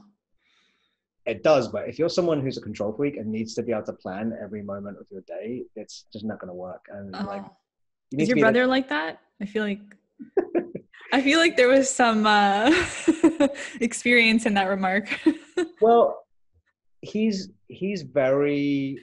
[1.26, 3.82] It does, but if you're someone who's a control freak and needs to be able
[3.86, 6.86] to plan every moment of your day, it's just not going to work.
[6.88, 7.24] And oh.
[7.26, 7.44] like,
[8.12, 9.20] you is your brother like that?
[9.42, 9.80] I feel like
[11.12, 12.70] I feel like there was some uh,
[13.80, 15.08] experience in that remark.
[15.80, 16.25] well,
[17.06, 18.98] he's he's very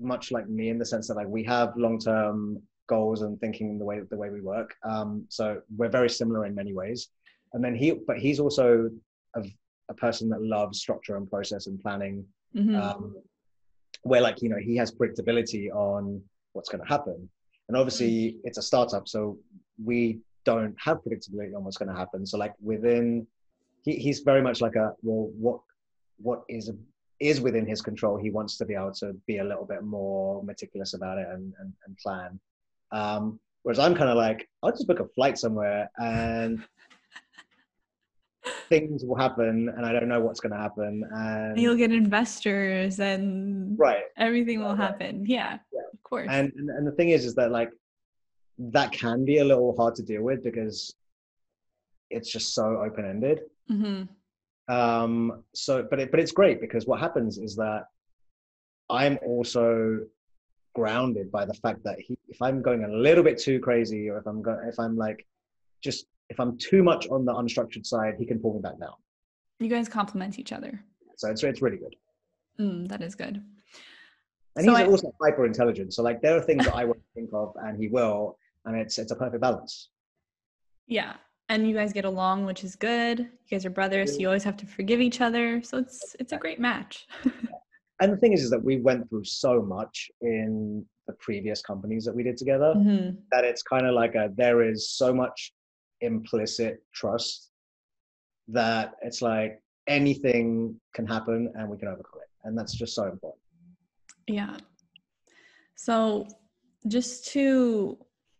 [0.00, 3.78] much like me in the sense that like we have long term goals and thinking
[3.78, 4.74] the way the way we work.
[4.84, 7.08] Um, so we're very similar in many ways.
[7.52, 8.90] And then he, but he's also
[9.36, 9.42] a,
[9.88, 12.24] a person that loves structure and process and planning.
[12.56, 12.76] Mm-hmm.
[12.76, 13.16] Um,
[14.02, 16.22] where like you know he has predictability on
[16.52, 17.28] what's going to happen,
[17.68, 18.38] and obviously mm-hmm.
[18.44, 19.38] it's a startup, so
[19.82, 22.26] we don't have predictability on what's going to happen.
[22.26, 23.26] So like within,
[23.82, 25.60] he, he's very much like a well, what
[26.18, 26.70] what is
[27.28, 28.16] is within his control.
[28.16, 31.52] He wants to be able to be a little bit more meticulous about it and
[31.60, 32.40] and, and plan.
[32.92, 36.62] Um, whereas I'm kind of like, I'll just book a flight somewhere and
[38.68, 41.02] things will happen and I don't know what's going to happen.
[41.12, 45.24] And you'll get investors and right, everything will happen.
[45.26, 46.28] Yeah, yeah, of course.
[46.30, 47.70] And, and and the thing is, is that like
[48.58, 50.94] that can be a little hard to deal with because
[52.10, 53.40] it's just so open ended.
[53.70, 54.04] Mm-hmm.
[54.68, 57.84] Um, so, but it, but it's great because what happens is that
[58.90, 60.00] I'm also
[60.74, 64.18] grounded by the fact that he, if I'm going a little bit too crazy, or
[64.18, 65.26] if I'm going, if I'm like,
[65.82, 68.94] just if I'm too much on the unstructured side, he can pull me back down.
[69.60, 70.80] You guys complement each other.
[71.16, 71.96] So it's it's really good.
[72.58, 73.42] Mm, that is good.
[74.56, 75.94] And so he's I, also hyper intelligent.
[75.94, 78.98] So like there are things that I won't think of, and he will, and it's
[78.98, 79.90] it's a perfect balance.
[80.86, 81.14] Yeah,
[81.48, 83.18] and you guys get along, which is good.
[83.20, 85.62] You guys are brothers, so you always have to forgive each other.
[85.62, 87.06] So it's it's a great match.
[88.00, 92.04] and the thing is, is that we went through so much in the previous companies
[92.04, 93.16] that we did together mm-hmm.
[93.30, 95.52] that it's kind of like a there is so much
[96.00, 97.50] implicit trust
[98.48, 103.04] that it's like anything can happen and we can overcome it, and that's just so
[103.04, 103.40] important.
[104.26, 104.56] Yeah.
[105.76, 106.26] So
[106.88, 107.98] just to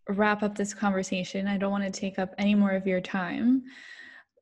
[0.09, 3.63] wrap up this conversation, I don't want to take up any more of your time.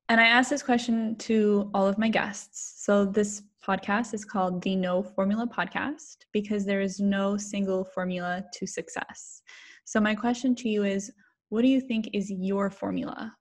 [0.08, 2.84] And I asked this question to all of my guests.
[2.84, 8.44] So this podcast is called the No Formula Podcast because there is no single formula
[8.54, 9.42] to success.
[9.84, 11.12] So, my question to you is
[11.48, 13.34] what do you think is your formula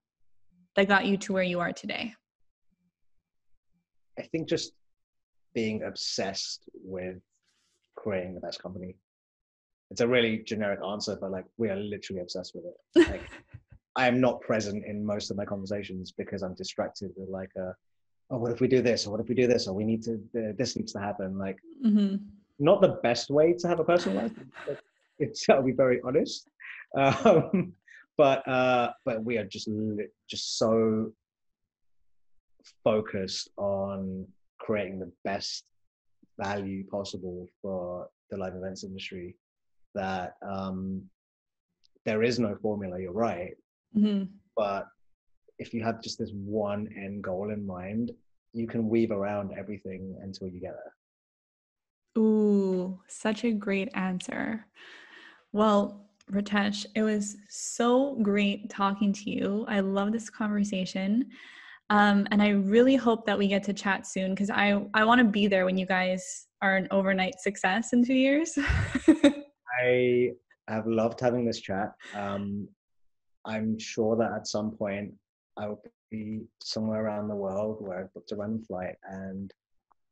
[0.75, 2.13] that got you to where you are today?
[4.19, 4.73] I think just
[5.53, 7.17] being obsessed with
[7.95, 8.95] creating the best company.
[9.91, 13.09] It's a really generic answer, but like we are literally obsessed with it.
[13.09, 13.21] Like
[13.95, 17.75] I am not present in most of my conversations because I'm distracted with like a
[18.31, 19.05] oh, what if we do this?
[19.05, 19.67] Or what if we do this?
[19.67, 21.37] Or we need to, uh, this needs to happen.
[21.37, 22.15] Like, mm-hmm.
[22.59, 24.31] not the best way to have a personal life.
[25.19, 26.49] It's, I'll be very honest.
[26.97, 27.73] Um,
[28.17, 29.69] but, uh, but we are just,
[30.29, 31.11] just so
[32.83, 34.25] focused on
[34.59, 35.65] creating the best
[36.39, 39.35] value possible for the live events industry
[39.95, 41.03] that um,
[42.05, 42.99] there is no formula.
[42.99, 43.53] You're right.
[43.95, 44.25] Mm-hmm.
[44.55, 44.87] But
[45.59, 48.11] if you have just this one end goal in mind,
[48.53, 52.21] you can weave around everything until you get there.
[52.23, 54.65] Ooh, such a great answer.
[55.53, 59.65] Well, Ritesh, it was so great talking to you.
[59.67, 61.29] I love this conversation.
[61.89, 65.19] Um, and I really hope that we get to chat soon because I, I want
[65.19, 68.57] to be there when you guys are an overnight success in two years.
[69.81, 70.31] I
[70.67, 71.93] have loved having this chat.
[72.15, 72.67] Um,
[73.45, 75.13] I'm sure that at some point
[75.57, 79.51] I will be somewhere around the world where I've booked a random flight and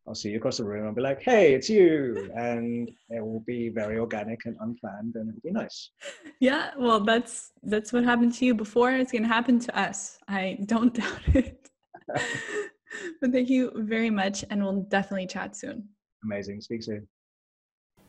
[0.07, 2.31] I'll see you across the room and be like, hey, it's you.
[2.35, 5.91] And it will be very organic and unplanned and it'll be nice.
[6.39, 8.91] Yeah, well that's that's what happened to you before.
[8.91, 10.17] It's gonna happen to us.
[10.27, 11.69] I don't doubt it.
[13.21, 15.89] but thank you very much and we'll definitely chat soon.
[16.23, 16.61] Amazing.
[16.61, 17.07] Speak soon.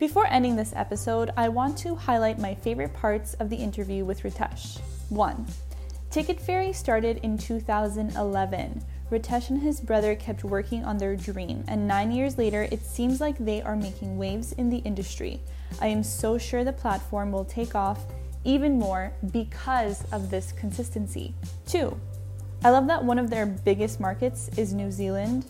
[0.01, 4.23] Before ending this episode, I want to highlight my favorite parts of the interview with
[4.23, 4.81] Ritesh.
[5.11, 5.45] One,
[6.09, 8.83] Ticket Fairy started in 2011.
[9.11, 13.21] Ritesh and his brother kept working on their dream, and nine years later, it seems
[13.21, 15.39] like they are making waves in the industry.
[15.83, 18.07] I am so sure the platform will take off
[18.43, 21.35] even more because of this consistency.
[21.67, 21.95] Two,
[22.65, 25.45] I love that one of their biggest markets is New Zealand.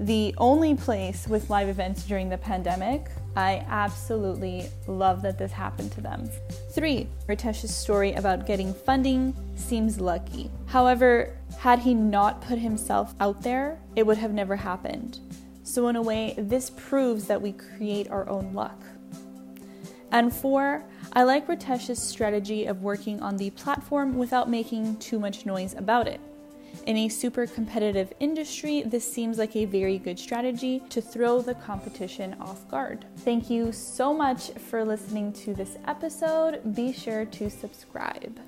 [0.00, 3.06] the only place with live events during the pandemic.
[3.36, 6.30] I absolutely love that this happened to them.
[6.70, 10.50] Three, Ritesh's story about getting funding seems lucky.
[10.66, 15.18] However, had he not put himself out there, it would have never happened.
[15.64, 18.80] So, in a way, this proves that we create our own luck.
[20.12, 25.44] And four, I like Ritesh's strategy of working on the platform without making too much
[25.44, 26.20] noise about it.
[26.86, 31.54] In a super competitive industry, this seems like a very good strategy to throw the
[31.54, 33.06] competition off guard.
[33.20, 36.74] Thank you so much for listening to this episode.
[36.74, 38.38] Be sure to subscribe.